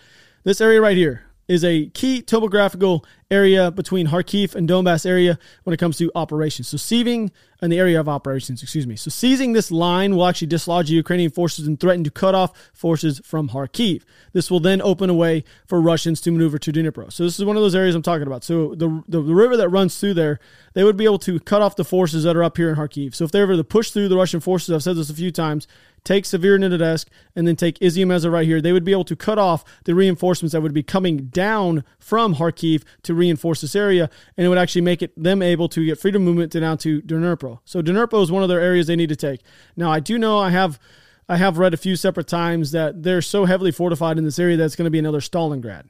this 0.44 0.62
area 0.62 0.80
right 0.80 0.96
here, 0.96 1.24
is 1.48 1.64
a 1.64 1.88
key 1.88 2.22
topographical 2.22 3.04
area 3.32 3.72
between 3.72 4.08
Kharkiv 4.08 4.54
and 4.54 4.70
Donbass 4.70 5.06
area 5.08 5.40
when 5.64 5.74
it 5.74 5.78
comes 5.78 5.98
to 5.98 6.12
operations. 6.16 6.68
So 6.68 6.78
seizing 6.78 7.32
in 7.64 7.70
the 7.70 7.80
area 7.80 8.00
of 8.00 8.10
operations, 8.10 8.62
excuse 8.62 8.86
me. 8.86 8.98
So 8.98 9.10
seizing 9.10 9.54
this 9.54 9.72
line 9.72 10.16
will 10.16 10.26
actually 10.26 10.48
dislodge 10.48 10.90
the 10.90 10.96
Ukrainian 10.96 11.32
forces 11.32 11.66
and 11.66 11.80
threaten 11.80 12.04
to 12.04 12.12
cut 12.12 12.36
off 12.36 12.52
forces 12.74 13.22
from 13.24 13.50
Kharkiv. 13.50 14.04
This 14.34 14.52
will 14.52 14.60
then 14.60 14.82
open 14.82 15.10
a 15.10 15.14
way 15.14 15.46
for 15.66 15.80
Russians 15.80 16.20
to 16.22 16.32
maneuver 16.32 16.58
to 16.60 16.72
Dnipro. 16.74 17.12
So 17.12 17.24
this 17.24 17.40
is 17.40 17.46
one 17.46 17.56
of 17.56 17.64
those 17.64 17.74
areas 17.74 17.96
I'm 17.96 18.02
talking 18.02 18.28
about. 18.28 18.44
So 18.44 18.76
the, 18.76 19.04
the, 19.08 19.22
the 19.22 19.34
river 19.34 19.56
that 19.56 19.70
runs 19.70 19.98
through 19.98 20.16
there, 20.16 20.40
they 20.74 20.84
would 20.84 20.98
be 20.98 21.06
able 21.06 21.20
to 21.20 21.40
cut 21.40 21.62
off 21.62 21.78
the 21.78 21.86
forces 21.86 22.24
that 22.26 22.36
are 22.36 22.44
up 22.44 22.58
here 22.58 22.70
in 22.70 22.76
Kharkiv. 22.76 23.16
So 23.16 23.24
if 23.24 23.32
they 23.32 23.44
were 23.46 23.56
to 23.56 23.64
push 23.64 23.92
through 23.92 24.10
the 24.10 24.18
Russian 24.18 24.42
forces, 24.42 24.76
I've 24.76 24.84
said 24.84 24.98
this 24.98 25.10
a 25.10 25.14
few 25.14 25.32
times, 25.32 25.66
take 26.04 26.26
Severodonetsk, 26.26 27.06
and 27.34 27.48
then 27.48 27.56
take 27.56 27.80
Izium 27.80 28.14
as 28.14 28.28
right 28.28 28.46
here, 28.46 28.60
they 28.60 28.74
would 28.74 28.84
be 28.84 28.92
able 28.92 29.06
to 29.06 29.16
cut 29.16 29.40
off 29.40 29.64
the 29.86 29.96
reinforcements 29.96 30.52
that 30.52 30.62
would 30.62 30.74
be 30.74 30.84
coming 30.84 31.28
down 31.28 31.86
from 31.98 32.36
Kharkiv 32.36 32.84
to 33.04 33.14
reinforce 33.14 33.62
this 33.62 33.76
area, 33.76 34.10
and 34.36 34.46
it 34.46 34.50
would 34.50 34.58
actually 34.58 34.82
make 34.82 35.02
it 35.02 35.14
them 35.22 35.42
able 35.42 35.70
to 35.70 35.86
get 35.86 36.00
freedom 36.00 36.24
movement 36.26 36.52
down 36.52 36.78
to 36.80 37.02
Dnipro. 37.04 37.53
So 37.66 37.82
Dnipro 37.82 38.22
is 38.24 38.32
one 38.32 38.44
of 38.44 38.50
their 38.50 38.62
areas 38.62 38.88
they 38.88 38.96
need 38.96 39.10
to 39.10 39.16
take. 39.16 39.42
Now 39.76 39.92
I 39.92 40.00
do 40.00 40.18
know 40.18 40.40
I 40.40 40.50
have 40.50 40.80
I 41.28 41.38
have 41.38 41.58
read 41.58 41.74
a 41.74 41.78
few 41.78 41.96
separate 41.96 42.28
times 42.28 42.72
that 42.72 43.04
they're 43.04 43.22
so 43.22 43.46
heavily 43.46 43.72
fortified 43.72 44.18
in 44.18 44.26
this 44.26 44.40
area 44.40 44.58
that 44.58 44.66
it's 44.66 44.76
going 44.76 44.86
to 44.86 44.92
be 44.92 45.00
another 45.00 45.22
Stalingrad. 45.22 45.86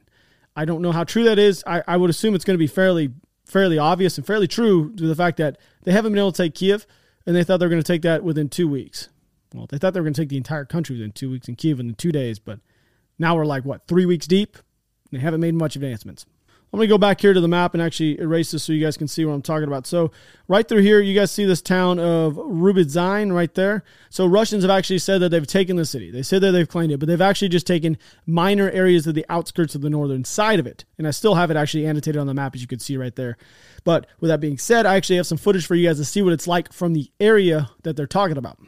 I 0.56 0.64
don't 0.64 0.82
know 0.82 0.92
how 0.92 1.04
true 1.04 1.24
that 1.24 1.38
is. 1.38 1.64
I, 1.66 1.82
I 1.88 1.96
would 1.96 2.10
assume 2.10 2.34
it's 2.34 2.44
going 2.44 2.54
to 2.54 2.58
be 2.58 2.68
fairly 2.68 3.12
fairly 3.44 3.78
obvious 3.78 4.16
and 4.16 4.26
fairly 4.26 4.46
true 4.46 4.94
to 4.94 5.06
the 5.06 5.14
fact 5.14 5.36
that 5.36 5.58
they 5.82 5.92
haven't 5.92 6.12
been 6.12 6.18
able 6.18 6.32
to 6.32 6.42
take 6.42 6.54
Kiev, 6.54 6.86
and 7.26 7.36
they 7.36 7.44
thought 7.44 7.58
they 7.58 7.66
were 7.66 7.70
going 7.70 7.82
to 7.82 7.86
take 7.86 8.02
that 8.02 8.24
within 8.24 8.48
two 8.48 8.68
weeks. 8.68 9.08
Well, 9.52 9.66
they 9.68 9.78
thought 9.78 9.94
they 9.94 10.00
were 10.00 10.04
going 10.04 10.14
to 10.14 10.22
take 10.22 10.30
the 10.30 10.36
entire 10.36 10.64
country 10.64 10.96
within 10.96 11.12
two 11.12 11.30
weeks 11.30 11.48
in 11.48 11.56
Kiev 11.56 11.78
in 11.78 11.94
two 11.94 12.10
days, 12.10 12.38
but 12.38 12.60
now 13.18 13.36
we're 13.36 13.44
like 13.44 13.64
what 13.64 13.86
three 13.86 14.06
weeks 14.06 14.26
deep. 14.26 14.56
They 15.12 15.18
haven't 15.18 15.40
made 15.40 15.54
much 15.54 15.76
advancements. 15.76 16.26
I'm 16.74 16.78
going 16.78 16.88
to 16.88 16.92
go 16.92 16.98
back 16.98 17.20
here 17.20 17.32
to 17.32 17.40
the 17.40 17.46
map 17.46 17.74
and 17.74 17.80
actually 17.80 18.18
erase 18.18 18.50
this 18.50 18.64
so 18.64 18.72
you 18.72 18.84
guys 18.84 18.96
can 18.96 19.06
see 19.06 19.24
what 19.24 19.32
I'm 19.32 19.42
talking 19.42 19.68
about. 19.68 19.86
So 19.86 20.10
right 20.48 20.66
through 20.66 20.82
here, 20.82 20.98
you 20.98 21.14
guys 21.14 21.30
see 21.30 21.44
this 21.44 21.62
town 21.62 22.00
of 22.00 22.34
Rubizhne 22.34 23.32
right 23.32 23.54
there. 23.54 23.84
So 24.10 24.26
Russians 24.26 24.64
have 24.64 24.72
actually 24.72 24.98
said 24.98 25.18
that 25.18 25.28
they've 25.28 25.46
taken 25.46 25.76
the 25.76 25.84
city. 25.84 26.10
They 26.10 26.24
said 26.24 26.42
that 26.42 26.50
they've 26.50 26.68
claimed 26.68 26.90
it, 26.90 26.98
but 26.98 27.06
they've 27.06 27.20
actually 27.20 27.50
just 27.50 27.64
taken 27.64 27.96
minor 28.26 28.68
areas 28.70 29.06
of 29.06 29.14
the 29.14 29.24
outskirts 29.28 29.76
of 29.76 29.82
the 29.82 29.88
northern 29.90 30.24
side 30.24 30.58
of 30.58 30.66
it. 30.66 30.84
And 30.98 31.06
I 31.06 31.12
still 31.12 31.36
have 31.36 31.48
it 31.52 31.56
actually 31.56 31.86
annotated 31.86 32.20
on 32.20 32.26
the 32.26 32.34
map, 32.34 32.56
as 32.56 32.60
you 32.60 32.66
can 32.66 32.80
see 32.80 32.96
right 32.96 33.14
there. 33.14 33.36
But 33.84 34.08
with 34.18 34.30
that 34.30 34.40
being 34.40 34.58
said, 34.58 34.84
I 34.84 34.96
actually 34.96 35.18
have 35.18 35.28
some 35.28 35.38
footage 35.38 35.66
for 35.66 35.76
you 35.76 35.86
guys 35.86 35.98
to 35.98 36.04
see 36.04 36.22
what 36.22 36.32
it's 36.32 36.48
like 36.48 36.72
from 36.72 36.92
the 36.92 37.08
area 37.20 37.70
that 37.84 37.94
they're 37.94 38.08
talking 38.08 38.36
about. 38.36 38.58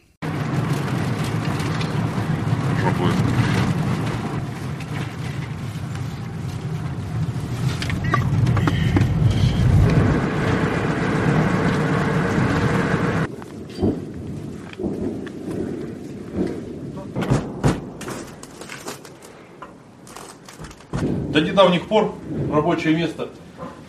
До 21.37 21.43
недавних 21.43 21.87
пор 21.87 22.15
рабочее 22.51 22.97
место 22.97 23.29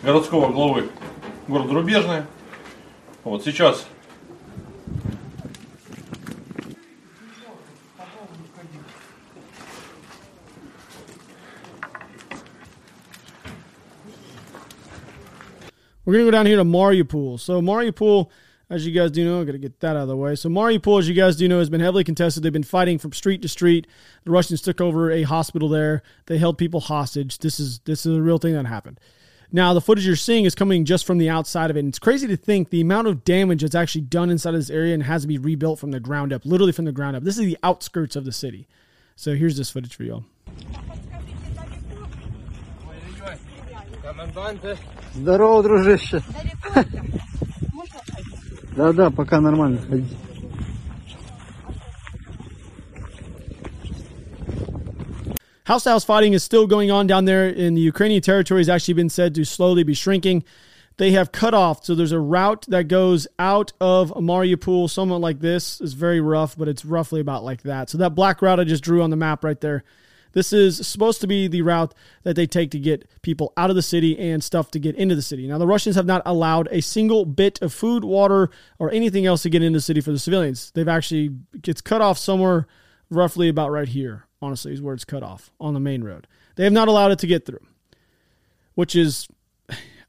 городского 0.02 0.52
главы 0.52 0.90
города 1.46 1.72
Рубежное. 1.72 2.26
Вот 3.24 3.42
сейчас 3.42 3.86
We're 16.04 16.12
going 16.12 16.26
to 16.26 16.30
go 16.30 16.30
down 16.30 16.44
here 16.44 16.56
to 16.56 16.64
Mariupol. 16.64 17.40
So 17.40 17.62
Mariupol, 17.62 18.28
as 18.69 18.85
you 18.87 18.91
guys 18.91 19.11
do 19.11 19.25
know, 19.25 19.39
I'm 19.39 19.45
going 19.45 19.53
to 19.53 19.59
get 19.59 19.79
that 19.81 19.95
out 19.95 20.03
of 20.03 20.07
the 20.07 20.17
way. 20.17 20.35
So 20.35 20.49
Mariupol, 20.49 20.99
as 20.99 21.07
you 21.07 21.13
guys 21.13 21.35
do 21.35 21.47
know, 21.47 21.59
has 21.59 21.69
been 21.69 21.81
heavily 21.81 22.03
contested. 22.03 22.43
They've 22.43 22.53
been 22.53 22.63
fighting 22.63 22.97
from 22.97 23.13
street 23.13 23.41
to 23.41 23.47
street. 23.47 23.87
The 24.23 24.31
Russians 24.31 24.61
took 24.61 24.81
over 24.81 25.11
a 25.11 25.23
hospital 25.23 25.69
there. 25.69 26.01
They 26.25 26.37
held 26.37 26.57
people 26.57 26.79
hostage. 26.79 27.39
This 27.39 27.59
is 27.59 27.79
this 27.79 28.05
is 28.05 28.17
a 28.17 28.21
real 28.21 28.37
thing 28.37 28.53
that 28.53 28.65
happened. 28.65 28.99
Now, 29.51 29.75
the 29.75 29.81
footage 29.81 30.07
you're 30.07 30.15
seeing 30.15 30.45
is 30.45 30.55
coming 30.55 30.83
just 30.83 31.05
from 31.05 31.19
the 31.19 31.29
outside 31.29 31.69
of 31.69 31.77
it. 31.77 31.81
And 31.81 31.89
it's 31.89 31.99
crazy 31.99 32.25
to 32.25 32.35
think 32.35 32.71
the 32.71 32.81
amount 32.81 33.07
of 33.07 33.23
damage 33.23 33.61
that's 33.61 33.75
actually 33.75 34.01
done 34.01 34.31
inside 34.31 34.55
of 34.55 34.59
this 34.59 34.71
area 34.71 34.95
and 34.95 35.03
has 35.03 35.21
to 35.21 35.27
be 35.27 35.37
rebuilt 35.37 35.77
from 35.77 35.91
the 35.91 35.99
ground 35.99 36.33
up, 36.33 36.43
literally 36.43 36.71
from 36.71 36.85
the 36.85 36.91
ground 36.91 37.15
up. 37.15 37.23
This 37.23 37.37
is 37.37 37.45
the 37.45 37.59
outskirts 37.61 38.15
of 38.15 38.25
the 38.25 38.31
city. 38.31 38.67
So 39.15 39.35
here's 39.35 39.55
this 39.55 39.69
footage 39.69 39.95
for 39.95 40.03
y'all. 40.03 40.23
Здорово, 45.13 45.61
дружище. 45.63 46.23
Да-да, 48.77 49.09
пока 49.11 49.39
нормально, 49.39 49.79
ходи. 49.87 50.05
House 55.65 55.85
to 55.85 55.91
house 55.91 56.03
fighting 56.03 56.33
is 56.33 56.43
still 56.43 56.67
going 56.67 56.91
on 56.91 57.07
down 57.07 57.23
there 57.23 57.47
in 57.47 57.73
the 57.73 57.81
Ukrainian 57.81 58.21
territory 58.21 58.59
has 58.59 58.67
actually 58.67 58.95
been 58.95 59.09
said 59.09 59.33
to 59.35 59.45
slowly 59.45 59.83
be 59.83 59.93
shrinking. 59.93 60.43
They 60.97 61.11
have 61.11 61.31
cut 61.31 61.53
off, 61.53 61.85
so 61.85 61.95
there's 61.95 62.11
a 62.11 62.19
route 62.19 62.65
that 62.67 62.87
goes 62.87 63.27
out 63.39 63.71
of 63.79 64.11
Mariupol, 64.11 64.89
somewhat 64.89 65.21
like 65.21 65.39
this. 65.39 65.79
It's 65.79 65.93
very 65.93 66.19
rough, 66.19 66.57
but 66.57 66.67
it's 66.67 66.83
roughly 66.83 67.21
about 67.21 67.43
like 67.43 67.63
that. 67.63 67.89
So 67.89 67.97
that 67.99 68.13
black 68.13 68.41
route 68.41 68.59
I 68.59 68.65
just 68.65 68.83
drew 68.83 69.01
on 69.01 69.09
the 69.09 69.15
map 69.15 69.43
right 69.43 69.59
there. 69.59 69.83
this 70.32 70.52
is 70.52 70.86
supposed 70.86 71.20
to 71.20 71.26
be 71.26 71.48
the 71.48 71.62
route 71.62 71.94
that 72.22 72.36
they 72.36 72.46
take 72.46 72.70
to 72.72 72.78
get 72.78 73.08
people 73.22 73.52
out 73.56 73.70
of 73.70 73.76
the 73.76 73.82
city 73.82 74.18
and 74.18 74.42
stuff 74.42 74.70
to 74.72 74.78
get 74.78 74.94
into 74.96 75.14
the 75.14 75.22
city. 75.22 75.46
Now, 75.46 75.58
the 75.58 75.66
Russians 75.66 75.96
have 75.96 76.06
not 76.06 76.22
allowed 76.26 76.68
a 76.70 76.80
single 76.80 77.24
bit 77.24 77.60
of 77.62 77.72
food, 77.72 78.04
water, 78.04 78.50
or 78.78 78.90
anything 78.90 79.26
else 79.26 79.42
to 79.42 79.50
get 79.50 79.62
into 79.62 79.78
the 79.78 79.82
city 79.82 80.00
for 80.00 80.12
the 80.12 80.18
civilians. 80.18 80.70
They've 80.72 80.88
actually, 80.88 81.30
it's 81.64 81.80
cut 81.80 82.00
off 82.00 82.18
somewhere 82.18 82.66
roughly 83.10 83.48
about 83.48 83.70
right 83.70 83.88
here, 83.88 84.26
honestly, 84.42 84.72
is 84.72 84.82
where 84.82 84.94
it's 84.94 85.04
cut 85.04 85.22
off 85.22 85.50
on 85.60 85.74
the 85.74 85.80
main 85.80 86.04
road. 86.04 86.26
They 86.56 86.64
have 86.64 86.72
not 86.72 86.88
allowed 86.88 87.12
it 87.12 87.18
to 87.20 87.26
get 87.26 87.46
through, 87.46 87.64
which 88.74 88.94
is 88.94 89.28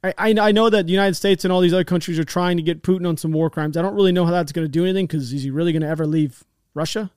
I, 0.03 0.13
I 0.17 0.51
know 0.51 0.69
that 0.69 0.85
the 0.85 0.93
United 0.93 1.15
States 1.15 1.43
and 1.43 1.51
all 1.51 1.59
these 1.59 1.73
other 1.73 1.83
countries 1.83 2.17
are 2.19 2.23
trying 2.23 2.57
to 2.57 2.63
get 2.63 2.83
Putin 2.83 3.07
on 3.07 3.17
some 3.17 3.31
war 3.31 3.49
crimes. 3.49 3.75
I 3.75 3.81
don't 3.81 3.95
really 3.95 4.13
know 4.13 4.25
how 4.25 4.31
that's 4.31 4.51
going 4.51 4.65
to 4.65 4.71
do 4.71 4.83
anything 4.83 5.07
because 5.07 5.33
is 5.33 5.43
he 5.43 5.51
really 5.51 5.73
going 5.73 5.81
to 5.81 5.89
ever 5.89 6.07
leave 6.07 6.43
Russia? 6.73 7.11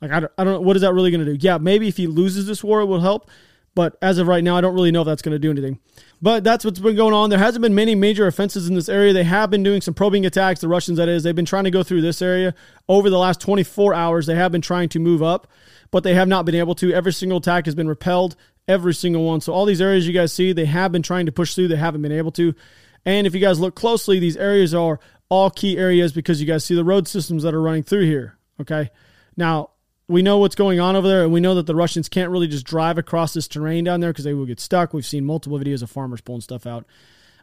Like, 0.00 0.10
I 0.10 0.20
don't, 0.20 0.32
I 0.38 0.44
don't 0.44 0.54
know. 0.54 0.60
What 0.60 0.76
is 0.76 0.82
that 0.82 0.92
really 0.92 1.10
going 1.10 1.24
to 1.24 1.36
do? 1.36 1.38
Yeah, 1.40 1.58
maybe 1.58 1.88
if 1.88 1.96
he 1.96 2.06
loses 2.06 2.46
this 2.46 2.62
war, 2.62 2.80
it 2.80 2.86
will 2.86 3.00
help. 3.00 3.30
But 3.76 3.98
as 4.00 4.16
of 4.16 4.26
right 4.26 4.42
now, 4.42 4.56
I 4.56 4.62
don't 4.62 4.74
really 4.74 4.90
know 4.90 5.02
if 5.02 5.06
that's 5.06 5.20
going 5.20 5.34
to 5.34 5.38
do 5.38 5.50
anything. 5.50 5.78
But 6.22 6.44
that's 6.44 6.64
what's 6.64 6.80
been 6.80 6.96
going 6.96 7.12
on. 7.12 7.28
There 7.28 7.38
hasn't 7.38 7.60
been 7.60 7.74
many 7.74 7.94
major 7.94 8.26
offenses 8.26 8.68
in 8.68 8.74
this 8.74 8.88
area. 8.88 9.12
They 9.12 9.24
have 9.24 9.50
been 9.50 9.62
doing 9.62 9.82
some 9.82 9.92
probing 9.92 10.24
attacks, 10.24 10.62
the 10.62 10.68
Russians, 10.68 10.96
that 10.96 11.10
is. 11.10 11.22
They've 11.22 11.36
been 11.36 11.44
trying 11.44 11.64
to 11.64 11.70
go 11.70 11.82
through 11.82 12.00
this 12.00 12.22
area 12.22 12.54
over 12.88 13.10
the 13.10 13.18
last 13.18 13.38
24 13.42 13.92
hours. 13.92 14.24
They 14.24 14.34
have 14.34 14.50
been 14.50 14.62
trying 14.62 14.88
to 14.90 14.98
move 14.98 15.22
up, 15.22 15.46
but 15.90 16.04
they 16.04 16.14
have 16.14 16.26
not 16.26 16.46
been 16.46 16.54
able 16.54 16.74
to. 16.76 16.90
Every 16.94 17.12
single 17.12 17.36
attack 17.36 17.66
has 17.66 17.74
been 17.74 17.86
repelled, 17.86 18.34
every 18.66 18.94
single 18.94 19.24
one. 19.24 19.42
So, 19.42 19.52
all 19.52 19.66
these 19.66 19.82
areas 19.82 20.06
you 20.06 20.14
guys 20.14 20.32
see, 20.32 20.54
they 20.54 20.64
have 20.64 20.90
been 20.90 21.02
trying 21.02 21.26
to 21.26 21.32
push 21.32 21.54
through. 21.54 21.68
They 21.68 21.76
haven't 21.76 22.00
been 22.00 22.12
able 22.12 22.32
to. 22.32 22.54
And 23.04 23.26
if 23.26 23.34
you 23.34 23.40
guys 23.40 23.60
look 23.60 23.74
closely, 23.74 24.18
these 24.18 24.38
areas 24.38 24.74
are 24.74 24.98
all 25.28 25.50
key 25.50 25.76
areas 25.76 26.14
because 26.14 26.40
you 26.40 26.46
guys 26.46 26.64
see 26.64 26.74
the 26.74 26.84
road 26.84 27.06
systems 27.08 27.42
that 27.42 27.52
are 27.52 27.60
running 27.60 27.82
through 27.82 28.06
here. 28.06 28.38
Okay. 28.58 28.88
Now, 29.36 29.70
we 30.08 30.22
know 30.22 30.38
what's 30.38 30.54
going 30.54 30.78
on 30.78 30.94
over 30.94 31.08
there, 31.08 31.24
and 31.24 31.32
we 31.32 31.40
know 31.40 31.54
that 31.56 31.66
the 31.66 31.74
Russians 31.74 32.08
can't 32.08 32.30
really 32.30 32.46
just 32.46 32.64
drive 32.64 32.98
across 32.98 33.34
this 33.34 33.48
terrain 33.48 33.84
down 33.84 34.00
there 34.00 34.10
because 34.10 34.24
they 34.24 34.34
will 34.34 34.46
get 34.46 34.60
stuck. 34.60 34.92
We've 34.92 35.06
seen 35.06 35.24
multiple 35.24 35.58
videos 35.58 35.82
of 35.82 35.90
farmers 35.90 36.20
pulling 36.20 36.42
stuff 36.42 36.66
out. 36.66 36.86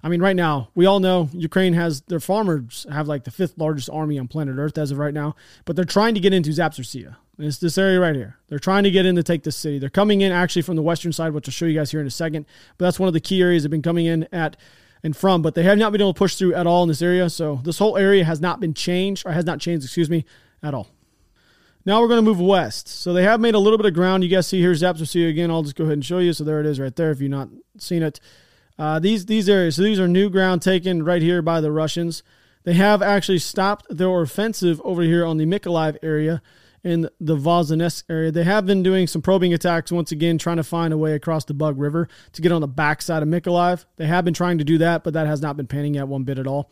I 0.01 0.09
mean, 0.09 0.21
right 0.21 0.35
now, 0.35 0.69
we 0.75 0.85
all 0.85 0.99
know 0.99 1.29
Ukraine 1.33 1.73
has 1.73 2.01
their 2.01 2.19
farmers 2.19 2.85
have 2.91 3.07
like 3.07 3.23
the 3.23 3.31
fifth 3.31 3.57
largest 3.57 3.89
army 3.89 4.19
on 4.19 4.27
planet 4.27 4.57
Earth 4.57 4.77
as 4.77 4.91
of 4.91 4.97
right 4.97 5.13
now, 5.13 5.35
but 5.63 5.75
they're 5.75 5.85
trying 5.85 6.13
to 6.15 6.19
get 6.19 6.33
into 6.33 6.49
Zaporizhia. 6.49 7.15
It's 7.39 7.57
this 7.57 7.77
area 7.77 7.99
right 7.99 8.15
here. 8.15 8.37
They're 8.47 8.59
trying 8.59 8.83
to 8.83 8.91
get 8.91 9.05
in 9.05 9.15
to 9.15 9.23
take 9.23 9.43
this 9.43 9.55
city. 9.55 9.79
They're 9.79 9.89
coming 9.89 10.21
in 10.21 10.31
actually 10.31 10.61
from 10.61 10.75
the 10.75 10.81
western 10.81 11.13
side, 11.13 11.33
which 11.33 11.47
I'll 11.47 11.53
show 11.53 11.65
you 11.65 11.79
guys 11.79 11.91
here 11.91 12.01
in 12.01 12.07
a 12.07 12.11
second. 12.11 12.45
But 12.77 12.85
that's 12.85 12.99
one 12.99 13.07
of 13.07 13.13
the 13.13 13.21
key 13.21 13.41
areas 13.41 13.63
they've 13.63 13.71
been 13.71 13.81
coming 13.81 14.05
in 14.05 14.27
at 14.31 14.57
and 15.03 15.15
from, 15.15 15.41
but 15.41 15.55
they 15.55 15.63
have 15.63 15.77
not 15.77 15.91
been 15.91 16.01
able 16.01 16.13
to 16.13 16.17
push 16.17 16.35
through 16.35 16.53
at 16.53 16.67
all 16.67 16.83
in 16.83 16.89
this 16.89 17.01
area. 17.01 17.29
So 17.29 17.59
this 17.63 17.79
whole 17.79 17.97
area 17.97 18.23
has 18.23 18.39
not 18.39 18.59
been 18.59 18.73
changed, 18.73 19.25
or 19.25 19.31
has 19.31 19.45
not 19.45 19.59
changed, 19.59 19.85
excuse 19.85 20.09
me, 20.09 20.25
at 20.61 20.73
all. 20.73 20.87
Now 21.85 22.01
we're 22.01 22.07
going 22.07 22.23
to 22.23 22.29
move 22.29 22.39
west. 22.39 22.87
So 22.87 23.13
they 23.13 23.23
have 23.23 23.39
made 23.39 23.55
a 23.55 23.59
little 23.59 23.77
bit 23.77 23.85
of 23.85 23.93
ground. 23.93 24.23
You 24.23 24.29
guys 24.29 24.47
see 24.47 24.61
here 24.61 24.71
Zaporizhia 24.73 25.29
again. 25.29 25.51
I'll 25.51 25.63
just 25.63 25.75
go 25.75 25.83
ahead 25.83 25.93
and 25.93 26.05
show 26.05 26.19
you. 26.19 26.33
So 26.33 26.43
there 26.43 26.59
it 26.59 26.65
is 26.65 26.79
right 26.79 26.95
there 26.95 27.11
if 27.11 27.19
you've 27.19 27.31
not 27.31 27.49
seen 27.77 28.03
it. 28.03 28.19
Uh, 28.77 28.99
these 28.99 29.27
these 29.27 29.47
areas, 29.47 29.75
so 29.75 29.83
these 29.83 29.99
are 29.99 30.07
new 30.07 30.29
ground 30.29 30.61
taken 30.61 31.03
right 31.03 31.21
here 31.21 31.41
by 31.41 31.61
the 31.61 31.71
Russians. 31.71 32.23
They 32.63 32.73
have 32.73 33.01
actually 33.01 33.39
stopped 33.39 33.85
their 33.89 34.21
offensive 34.21 34.81
over 34.83 35.03
here 35.03 35.25
on 35.25 35.37
the 35.37 35.45
Mykolaiv 35.45 35.97
area 36.01 36.41
in 36.83 37.09
the 37.19 37.37
Voznesensk 37.37 38.03
area. 38.09 38.31
They 38.31 38.43
have 38.43 38.65
been 38.65 38.81
doing 38.81 39.05
some 39.05 39.21
probing 39.21 39.53
attacks 39.53 39.91
once 39.91 40.11
again, 40.11 40.37
trying 40.37 40.57
to 40.57 40.63
find 40.63 40.93
a 40.93 40.97
way 40.97 41.13
across 41.13 41.45
the 41.45 41.53
Bug 41.53 41.77
River 41.77 42.07
to 42.31 42.41
get 42.41 42.51
on 42.51 42.61
the 42.61 42.67
backside 42.67 43.21
of 43.21 43.29
Mykolaiv. 43.29 43.85
They 43.97 44.07
have 44.07 44.25
been 44.25 44.33
trying 44.33 44.57
to 44.57 44.63
do 44.63 44.77
that, 44.79 45.03
but 45.03 45.13
that 45.13 45.27
has 45.27 45.41
not 45.41 45.55
been 45.55 45.67
panning 45.67 45.97
out 45.97 46.07
one 46.07 46.23
bit 46.23 46.39
at 46.39 46.47
all. 46.47 46.71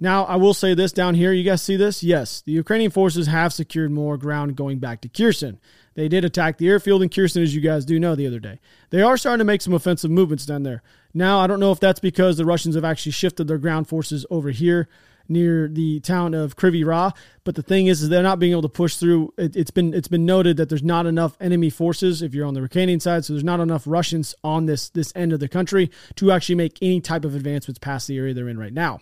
Now, 0.00 0.24
I 0.24 0.36
will 0.36 0.54
say 0.54 0.74
this 0.74 0.92
down 0.92 1.14
here. 1.14 1.32
You 1.32 1.44
guys 1.44 1.62
see 1.62 1.76
this? 1.76 2.02
Yes, 2.02 2.42
the 2.42 2.52
Ukrainian 2.52 2.90
forces 2.90 3.26
have 3.28 3.52
secured 3.52 3.92
more 3.92 4.16
ground 4.16 4.56
going 4.56 4.78
back 4.78 5.00
to 5.02 5.08
Kherson. 5.08 5.60
They 5.94 6.08
did 6.08 6.24
attack 6.24 6.58
the 6.58 6.68
airfield 6.68 7.02
in 7.02 7.08
Kherson, 7.08 7.42
as 7.42 7.54
you 7.54 7.60
guys 7.60 7.84
do 7.84 8.00
know, 8.00 8.14
the 8.16 8.26
other 8.26 8.40
day. 8.40 8.58
They 8.90 9.02
are 9.02 9.16
starting 9.16 9.38
to 9.38 9.44
make 9.44 9.62
some 9.62 9.72
offensive 9.72 10.10
movements 10.10 10.46
down 10.46 10.64
there. 10.64 10.82
Now, 11.12 11.38
I 11.38 11.46
don't 11.46 11.60
know 11.60 11.70
if 11.70 11.78
that's 11.78 12.00
because 12.00 12.36
the 12.36 12.44
Russians 12.44 12.74
have 12.74 12.84
actually 12.84 13.12
shifted 13.12 13.46
their 13.46 13.58
ground 13.58 13.88
forces 13.88 14.26
over 14.30 14.50
here 14.50 14.88
near 15.28 15.68
the 15.68 16.00
town 16.00 16.34
of 16.34 16.56
Kryvyi 16.56 16.84
Rih. 16.84 17.14
But 17.44 17.54
the 17.54 17.62
thing 17.62 17.86
is, 17.86 18.02
is 18.02 18.08
they're 18.08 18.22
not 18.22 18.38
being 18.38 18.52
able 18.52 18.62
to 18.62 18.68
push 18.68 18.96
through. 18.96 19.32
It, 19.38 19.54
has 19.54 19.70
been 19.70 19.94
it's 19.94 20.08
been 20.08 20.26
noted 20.26 20.56
that 20.56 20.68
there's 20.68 20.82
not 20.82 21.06
enough 21.06 21.36
enemy 21.40 21.70
forces 21.70 22.22
if 22.22 22.34
you're 22.34 22.46
on 22.46 22.54
the 22.54 22.60
Ukrainian 22.60 23.00
side, 23.00 23.24
so 23.24 23.32
there's 23.32 23.44
not 23.44 23.60
enough 23.60 23.84
Russians 23.86 24.34
on 24.42 24.66
this 24.66 24.88
this 24.90 25.12
end 25.14 25.32
of 25.32 25.40
the 25.40 25.48
country 25.48 25.90
to 26.16 26.32
actually 26.32 26.56
make 26.56 26.78
any 26.82 27.00
type 27.00 27.24
of 27.24 27.34
advancements 27.34 27.78
past 27.78 28.08
the 28.08 28.18
area 28.18 28.34
they're 28.34 28.48
in 28.48 28.58
right 28.58 28.72
now. 28.72 29.00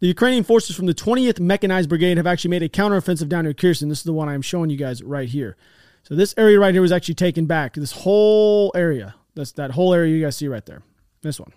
The 0.00 0.06
Ukrainian 0.06 0.44
forces 0.44 0.76
from 0.76 0.86
the 0.86 0.94
20th 0.94 1.40
Mechanized 1.40 1.88
Brigade 1.88 2.18
have 2.18 2.26
actually 2.26 2.50
made 2.50 2.62
a 2.62 2.68
counteroffensive 2.68 3.28
down 3.28 3.44
near 3.44 3.54
Kherson. 3.54 3.88
This 3.88 3.98
is 3.98 4.04
the 4.04 4.12
one 4.12 4.28
I'm 4.28 4.42
showing 4.42 4.70
you 4.70 4.76
guys 4.76 5.02
right 5.02 5.28
here. 5.28 5.56
So 6.04 6.14
this 6.14 6.34
area 6.36 6.60
right 6.60 6.72
here 6.72 6.82
was 6.82 6.92
actually 6.92 7.16
taken 7.16 7.46
back. 7.46 7.74
This 7.74 7.92
whole 7.92 8.70
area, 8.76 9.16
that's 9.34 9.52
that 9.52 9.72
whole 9.72 9.92
area 9.92 10.14
you 10.14 10.24
guys 10.24 10.36
see 10.36 10.46
right 10.46 10.64
there. 10.64 10.82
This 11.22 11.40
one. 11.40 11.52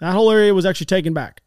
That 0.00 0.12
whole 0.12 0.30
area 0.30 0.52
was 0.52 0.66
actually 0.66 0.86
taken 0.86 1.14
back. 1.14 1.42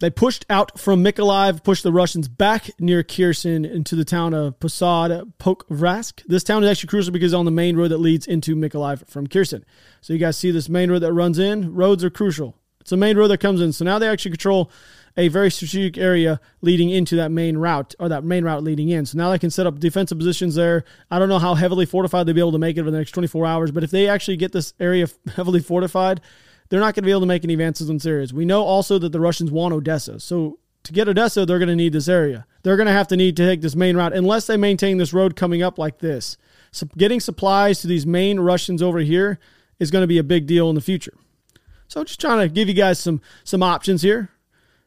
They 0.00 0.10
pushed 0.10 0.44
out 0.50 0.78
from 0.78 1.02
Mykolaiv, 1.02 1.62
pushed 1.62 1.84
the 1.84 1.92
Russians 1.92 2.26
back 2.28 2.68
near 2.78 3.02
Kherson 3.02 3.64
into 3.64 3.94
the 3.94 4.04
town 4.04 4.34
of 4.34 4.58
Posad 4.58 5.32
Pokrovsk. 5.38 6.24
This 6.26 6.44
town 6.44 6.64
is 6.64 6.70
actually 6.70 6.88
crucial 6.88 7.12
because 7.12 7.32
it's 7.32 7.38
on 7.38 7.44
the 7.44 7.52
main 7.52 7.76
road 7.76 7.88
that 7.88 7.98
leads 7.98 8.26
into 8.26 8.56
Mykolaiv 8.56 9.08
from 9.08 9.28
Kherson. 9.28 9.64
So 10.00 10.12
you 10.12 10.18
guys 10.18 10.36
see 10.36 10.50
this 10.50 10.68
main 10.68 10.90
road 10.90 10.98
that 10.98 11.12
runs 11.12 11.38
in. 11.38 11.72
Roads 11.72 12.04
are 12.04 12.10
crucial. 12.10 12.56
It's 12.82 12.92
a 12.92 12.96
main 12.96 13.16
road 13.16 13.28
that 13.28 13.38
comes 13.38 13.60
in. 13.60 13.72
So 13.72 13.84
now 13.84 13.98
they 13.98 14.08
actually 14.08 14.32
control 14.32 14.70
a 15.16 15.28
very 15.28 15.50
strategic 15.50 15.98
area 15.98 16.40
leading 16.60 16.90
into 16.90 17.16
that 17.16 17.30
main 17.30 17.56
route 17.56 17.94
or 17.98 18.08
that 18.08 18.24
main 18.24 18.44
route 18.44 18.62
leading 18.62 18.88
in. 18.88 19.06
So 19.06 19.18
now 19.18 19.30
they 19.30 19.38
can 19.38 19.50
set 19.50 19.66
up 19.66 19.78
defensive 19.78 20.18
positions 20.18 20.54
there. 20.54 20.84
I 21.10 21.18
don't 21.18 21.28
know 21.28 21.38
how 21.38 21.54
heavily 21.54 21.86
fortified 21.86 22.26
they'll 22.26 22.34
be 22.34 22.40
able 22.40 22.52
to 22.52 22.58
make 22.58 22.76
it 22.76 22.80
over 22.80 22.90
the 22.90 22.98
next 22.98 23.12
24 23.12 23.46
hours, 23.46 23.70
but 23.70 23.84
if 23.84 23.90
they 23.90 24.08
actually 24.08 24.36
get 24.36 24.52
this 24.52 24.74
area 24.80 25.08
heavily 25.34 25.60
fortified, 25.60 26.20
they're 26.68 26.80
not 26.80 26.94
going 26.94 27.02
to 27.02 27.06
be 27.06 27.10
able 27.10 27.20
to 27.20 27.26
make 27.26 27.44
any 27.44 27.54
advances 27.54 27.90
on 27.90 27.98
Syria. 27.98 28.26
We 28.32 28.44
know 28.44 28.62
also 28.62 28.98
that 28.98 29.12
the 29.12 29.20
Russians 29.20 29.50
want 29.50 29.74
Odessa. 29.74 30.18
So 30.18 30.58
to 30.84 30.92
get 30.92 31.08
Odessa, 31.08 31.44
they're 31.44 31.58
going 31.58 31.68
to 31.68 31.76
need 31.76 31.92
this 31.92 32.08
area. 32.08 32.46
They're 32.62 32.76
going 32.76 32.86
to 32.86 32.92
have 32.92 33.08
to 33.08 33.16
need 33.16 33.36
to 33.36 33.46
take 33.46 33.60
this 33.60 33.76
main 33.76 33.96
route 33.96 34.14
unless 34.14 34.46
they 34.46 34.56
maintain 34.56 34.96
this 34.96 35.12
road 35.12 35.36
coming 35.36 35.62
up 35.62 35.78
like 35.78 35.98
this. 35.98 36.36
So 36.70 36.86
getting 36.96 37.20
supplies 37.20 37.80
to 37.82 37.86
these 37.86 38.06
main 38.06 38.40
Russians 38.40 38.82
over 38.82 39.00
here 39.00 39.38
is 39.78 39.90
going 39.90 40.02
to 40.02 40.08
be 40.08 40.18
a 40.18 40.24
big 40.24 40.46
deal 40.46 40.68
in 40.70 40.74
the 40.74 40.80
future. 40.80 41.12
So 41.92 42.02
just 42.04 42.22
trying 42.22 42.38
to 42.38 42.48
give 42.48 42.68
you 42.68 42.74
guys 42.74 42.98
some 42.98 43.20
some 43.44 43.62
options 43.62 44.00
here 44.00 44.30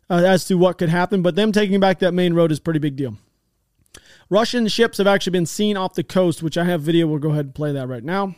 uh, 0.09 0.23
as 0.25 0.43
to 0.45 0.55
what 0.55 0.79
could 0.79 0.89
happen, 0.89 1.21
but 1.21 1.35
them 1.35 1.51
taking 1.51 1.79
back 1.79 1.99
that 1.99 2.15
main 2.15 2.33
road 2.33 2.51
is 2.51 2.59
pretty 2.59 2.79
big 2.79 2.95
deal. 2.95 3.15
Russian 4.27 4.67
ships 4.67 4.97
have 4.97 5.05
actually 5.05 5.33
been 5.33 5.45
seen 5.45 5.77
off 5.77 5.93
the 5.93 6.03
coast, 6.03 6.41
which 6.41 6.57
I 6.57 6.63
have 6.63 6.81
video. 6.81 7.05
We'll 7.05 7.19
go 7.19 7.29
ahead 7.29 7.45
and 7.45 7.53
play 7.53 7.71
that 7.73 7.87
right 7.87 8.03
now. 8.03 8.33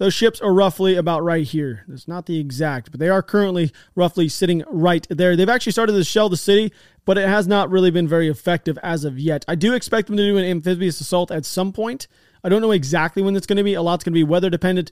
Those 0.00 0.14
ships 0.14 0.40
are 0.40 0.54
roughly 0.54 0.96
about 0.96 1.22
right 1.22 1.46
here. 1.46 1.84
It's 1.86 2.08
not 2.08 2.24
the 2.24 2.40
exact, 2.40 2.90
but 2.90 3.00
they 3.00 3.10
are 3.10 3.22
currently 3.22 3.70
roughly 3.94 4.30
sitting 4.30 4.64
right 4.66 5.06
there. 5.10 5.36
They've 5.36 5.46
actually 5.46 5.72
started 5.72 5.92
to 5.92 6.02
shell 6.04 6.30
the 6.30 6.38
city, 6.38 6.72
but 7.04 7.18
it 7.18 7.28
has 7.28 7.46
not 7.46 7.70
really 7.70 7.90
been 7.90 8.08
very 8.08 8.28
effective 8.28 8.78
as 8.82 9.04
of 9.04 9.18
yet. 9.18 9.44
I 9.48 9.54
do 9.54 9.74
expect 9.74 10.08
them 10.08 10.16
to 10.16 10.22
do 10.22 10.36
an 10.36 10.44
amphibious 10.44 11.00
assault 11.00 11.30
at 11.30 11.44
some 11.44 11.72
point. 11.72 12.06
I 12.42 12.48
don't 12.48 12.62
know 12.62 12.70
exactly 12.70 13.22
when 13.22 13.36
it's 13.36 13.46
going 13.46 13.58
to 13.58 13.64
be. 13.64 13.74
A 13.74 13.82
lot's 13.82 14.04
going 14.04 14.12
to 14.12 14.18
be 14.18 14.24
weather 14.24 14.50
dependent 14.50 14.90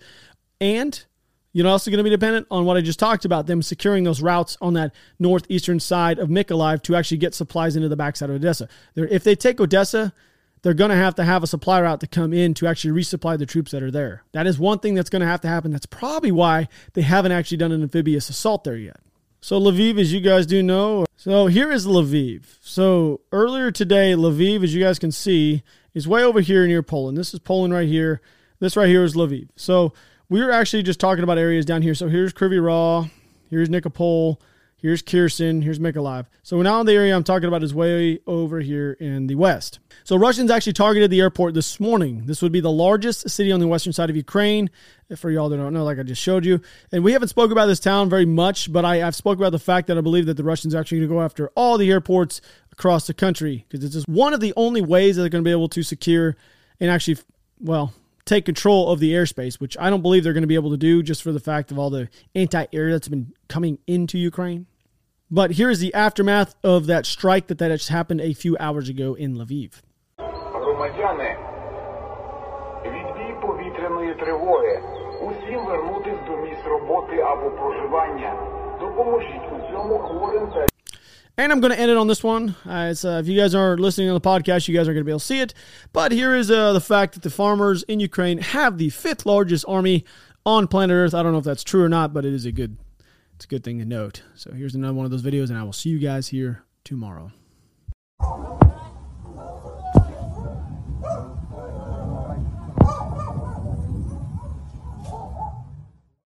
and 0.60 1.04
you 1.52 1.62
know, 1.62 1.70
also 1.70 1.90
going 1.90 1.98
to 1.98 2.04
be 2.04 2.10
dependent 2.10 2.46
on 2.50 2.66
what 2.66 2.76
I 2.76 2.82
just 2.82 2.98
talked 2.98 3.24
about 3.24 3.46
them 3.46 3.62
securing 3.62 4.04
those 4.04 4.20
routes 4.20 4.56
on 4.60 4.74
that 4.74 4.94
northeastern 5.18 5.80
side 5.80 6.18
of 6.18 6.28
Mykolaiv 6.28 6.82
to 6.82 6.94
actually 6.94 7.16
get 7.16 7.34
supplies 7.34 7.74
into 7.74 7.88
the 7.88 7.96
backside 7.96 8.30
of 8.30 8.36
Odessa. 8.36 8.68
They're, 8.94 9.08
if 9.08 9.24
they 9.24 9.34
take 9.34 9.60
Odessa, 9.60 10.12
they're 10.62 10.74
going 10.74 10.90
to 10.90 10.96
have 10.96 11.14
to 11.16 11.24
have 11.24 11.42
a 11.42 11.46
supply 11.46 11.80
route 11.80 12.00
to 12.00 12.06
come 12.06 12.32
in 12.32 12.52
to 12.54 12.66
actually 12.66 13.00
resupply 13.00 13.38
the 13.38 13.46
troops 13.46 13.72
that 13.72 13.82
are 13.82 13.90
there. 13.90 14.24
That 14.32 14.46
is 14.46 14.58
one 14.58 14.78
thing 14.78 14.94
that's 14.94 15.10
going 15.10 15.20
to 15.20 15.26
have 15.26 15.40
to 15.42 15.48
happen. 15.48 15.70
That's 15.70 15.86
probably 15.86 16.32
why 16.32 16.68
they 16.92 17.02
haven't 17.02 17.32
actually 17.32 17.58
done 17.58 17.72
an 17.72 17.82
amphibious 17.82 18.28
assault 18.28 18.64
there 18.64 18.76
yet. 18.76 19.00
So, 19.40 19.60
Lviv, 19.60 20.00
as 20.00 20.12
you 20.12 20.20
guys 20.20 20.46
do 20.46 20.62
know, 20.64 21.06
so 21.16 21.46
here 21.46 21.70
is 21.70 21.86
Lviv. 21.86 22.56
So, 22.60 23.20
earlier 23.30 23.70
today, 23.70 24.12
Lviv, 24.12 24.64
as 24.64 24.74
you 24.74 24.82
guys 24.82 24.98
can 24.98 25.12
see, 25.12 25.62
is 25.94 26.08
way 26.08 26.24
over 26.24 26.40
here 26.40 26.66
near 26.66 26.82
Poland. 26.82 27.16
This 27.16 27.32
is 27.32 27.38
Poland 27.38 27.72
right 27.72 27.86
here. 27.86 28.20
This 28.58 28.76
right 28.76 28.88
here 28.88 29.04
is 29.04 29.14
Lviv. 29.14 29.48
So, 29.54 29.92
we 30.28 30.42
were 30.42 30.50
actually 30.50 30.82
just 30.82 30.98
talking 30.98 31.22
about 31.22 31.38
areas 31.38 31.64
down 31.64 31.82
here. 31.82 31.94
So, 31.94 32.08
here's 32.08 32.32
Kryvyi 32.32 32.58
Rih, 32.58 33.10
here's 33.48 33.68
Nikopol, 33.68 34.38
Here's 34.80 35.02
Kherson. 35.02 35.62
Here's 35.62 35.80
Mykolaiv. 35.80 36.26
So 36.44 36.62
now 36.62 36.78
in 36.78 36.86
the 36.86 36.92
area 36.92 37.14
I'm 37.14 37.24
talking 37.24 37.48
about 37.48 37.64
is 37.64 37.74
way 37.74 38.20
over 38.28 38.60
here 38.60 38.92
in 39.00 39.26
the 39.26 39.34
west. 39.34 39.80
So 40.04 40.16
Russians 40.16 40.52
actually 40.52 40.74
targeted 40.74 41.10
the 41.10 41.20
airport 41.20 41.54
this 41.54 41.80
morning. 41.80 42.26
This 42.26 42.42
would 42.42 42.52
be 42.52 42.60
the 42.60 42.70
largest 42.70 43.28
city 43.28 43.50
on 43.50 43.58
the 43.58 43.66
western 43.66 43.92
side 43.92 44.08
of 44.08 44.14
Ukraine. 44.14 44.70
For 45.16 45.30
y'all 45.30 45.48
that 45.48 45.56
don't 45.56 45.72
know, 45.72 45.82
like 45.82 45.98
I 45.98 46.04
just 46.04 46.22
showed 46.22 46.44
you, 46.44 46.60
and 46.92 47.02
we 47.02 47.12
haven't 47.12 47.28
spoke 47.28 47.50
about 47.50 47.66
this 47.66 47.80
town 47.80 48.08
very 48.08 48.26
much, 48.26 48.70
but 48.72 48.84
I, 48.84 48.98
have 48.98 49.16
spoke 49.16 49.38
about 49.38 49.52
the 49.52 49.58
fact 49.58 49.86
that 49.86 49.96
I 49.98 50.02
believe 50.02 50.26
that 50.26 50.36
the 50.36 50.44
Russians 50.44 50.74
are 50.74 50.80
actually 50.80 50.98
going 50.98 51.08
to 51.08 51.14
go 51.14 51.22
after 51.22 51.48
all 51.56 51.78
the 51.78 51.90
airports 51.90 52.40
across 52.70 53.06
the 53.06 53.14
country 53.14 53.64
because 53.66 53.82
it's 53.82 53.94
just 53.94 54.08
one 54.08 54.34
of 54.34 54.40
the 54.40 54.52
only 54.54 54.82
ways 54.82 55.16
that 55.16 55.22
they're 55.22 55.30
going 55.30 55.42
to 55.42 55.48
be 55.48 55.52
able 55.52 55.70
to 55.70 55.82
secure 55.82 56.36
and 56.78 56.90
actually, 56.90 57.16
well, 57.58 57.92
take 58.27 58.45
control 58.45 58.89
of 58.89 58.99
the 58.99 59.13
airspace, 59.13 59.59
which 59.59 59.77
I 59.79 59.89
don't 59.89 60.01
believe 60.01 60.23
they're 60.23 60.33
going 60.33 60.43
to 60.43 60.47
be 60.47 60.55
able 60.55 60.71
to 60.71 60.77
do 60.77 61.03
just 61.03 61.21
for 61.21 61.31
the 61.31 61.39
fact 61.39 61.71
of 61.71 61.79
all 61.79 61.89
the 61.89 62.09
anti 62.35 62.65
air 62.73 62.91
that's 62.91 63.07
been 63.07 63.33
coming 63.47 63.79
into 63.87 64.17
Ukraine. 64.17 64.67
But 65.29 65.53
here's 65.53 65.79
the 65.79 65.93
aftermath 65.93 66.55
of 66.63 66.85
that 66.87 67.05
strike 67.05 67.47
that, 67.47 67.57
that 67.57 67.69
just 67.69 67.89
happened 67.89 68.21
a 68.21 68.33
few 68.33 68.55
hours 68.59 68.87
ago 68.89 69.13
in 69.15 69.35
Lviv. 69.35 69.81
Громадяни, 70.53 71.37
відбій 72.85 73.33
повітряної 73.41 74.15
тривоги. 74.15 74.81
Усім 75.21 75.65
вернутись 75.65 76.19
до 76.27 76.37
місць 76.37 76.65
роботи 76.65 77.21
або 77.21 77.51
проживання. 77.51 78.33
Допоможіть 78.79 79.51
у 79.55 79.71
цьому 79.71 79.99
хворим 79.99 80.47
та 80.47 80.65
and 81.38 81.52
I'm 81.52 81.60
going 81.60 81.72
to 81.72 81.78
end 81.78 81.90
it 81.90 81.96
on 81.96 82.08
this 82.08 82.22
one. 82.22 82.56
Uh, 82.66 82.94
uh, 83.04 83.20
if 83.20 83.28
you 83.28 83.38
guys 83.38 83.54
are 83.54 83.78
listening 83.78 84.08
on 84.08 84.14
the 84.14 84.20
podcast, 84.20 84.66
you 84.66 84.76
guys 84.76 84.88
are 84.88 84.92
going 84.92 85.02
to 85.02 85.04
be 85.04 85.12
able 85.12 85.20
to 85.20 85.24
see 85.24 85.40
it. 85.40 85.54
But 85.92 86.10
here 86.12 86.34
is 86.34 86.50
uh, 86.50 86.72
the 86.72 86.80
fact 86.80 87.14
that 87.14 87.22
the 87.22 87.30
farmers 87.30 87.84
in 87.84 88.00
Ukraine 88.00 88.38
have 88.38 88.76
the 88.76 88.90
fifth 88.90 89.24
largest 89.24 89.64
army 89.68 90.04
on 90.44 90.66
planet 90.66 90.94
Earth. 90.94 91.14
I 91.14 91.22
don't 91.22 91.32
know 91.32 91.38
if 91.38 91.44
that's 91.44 91.64
true 91.64 91.84
or 91.84 91.88
not, 91.88 92.12
but 92.12 92.24
it 92.24 92.34
is 92.34 92.44
a 92.44 92.52
good, 92.52 92.76
it's 93.36 93.44
a 93.44 93.48
good 93.48 93.62
thing 93.62 93.78
to 93.78 93.84
note. 93.84 94.22
So 94.34 94.52
here's 94.52 94.74
another 94.74 94.94
one 94.94 95.04
of 95.04 95.12
those 95.12 95.22
videos, 95.22 95.48
and 95.48 95.56
I 95.56 95.62
will 95.62 95.72
see 95.72 95.90
you 95.90 96.00
guys 96.00 96.28
here 96.28 96.64
tomorrow. 96.84 97.32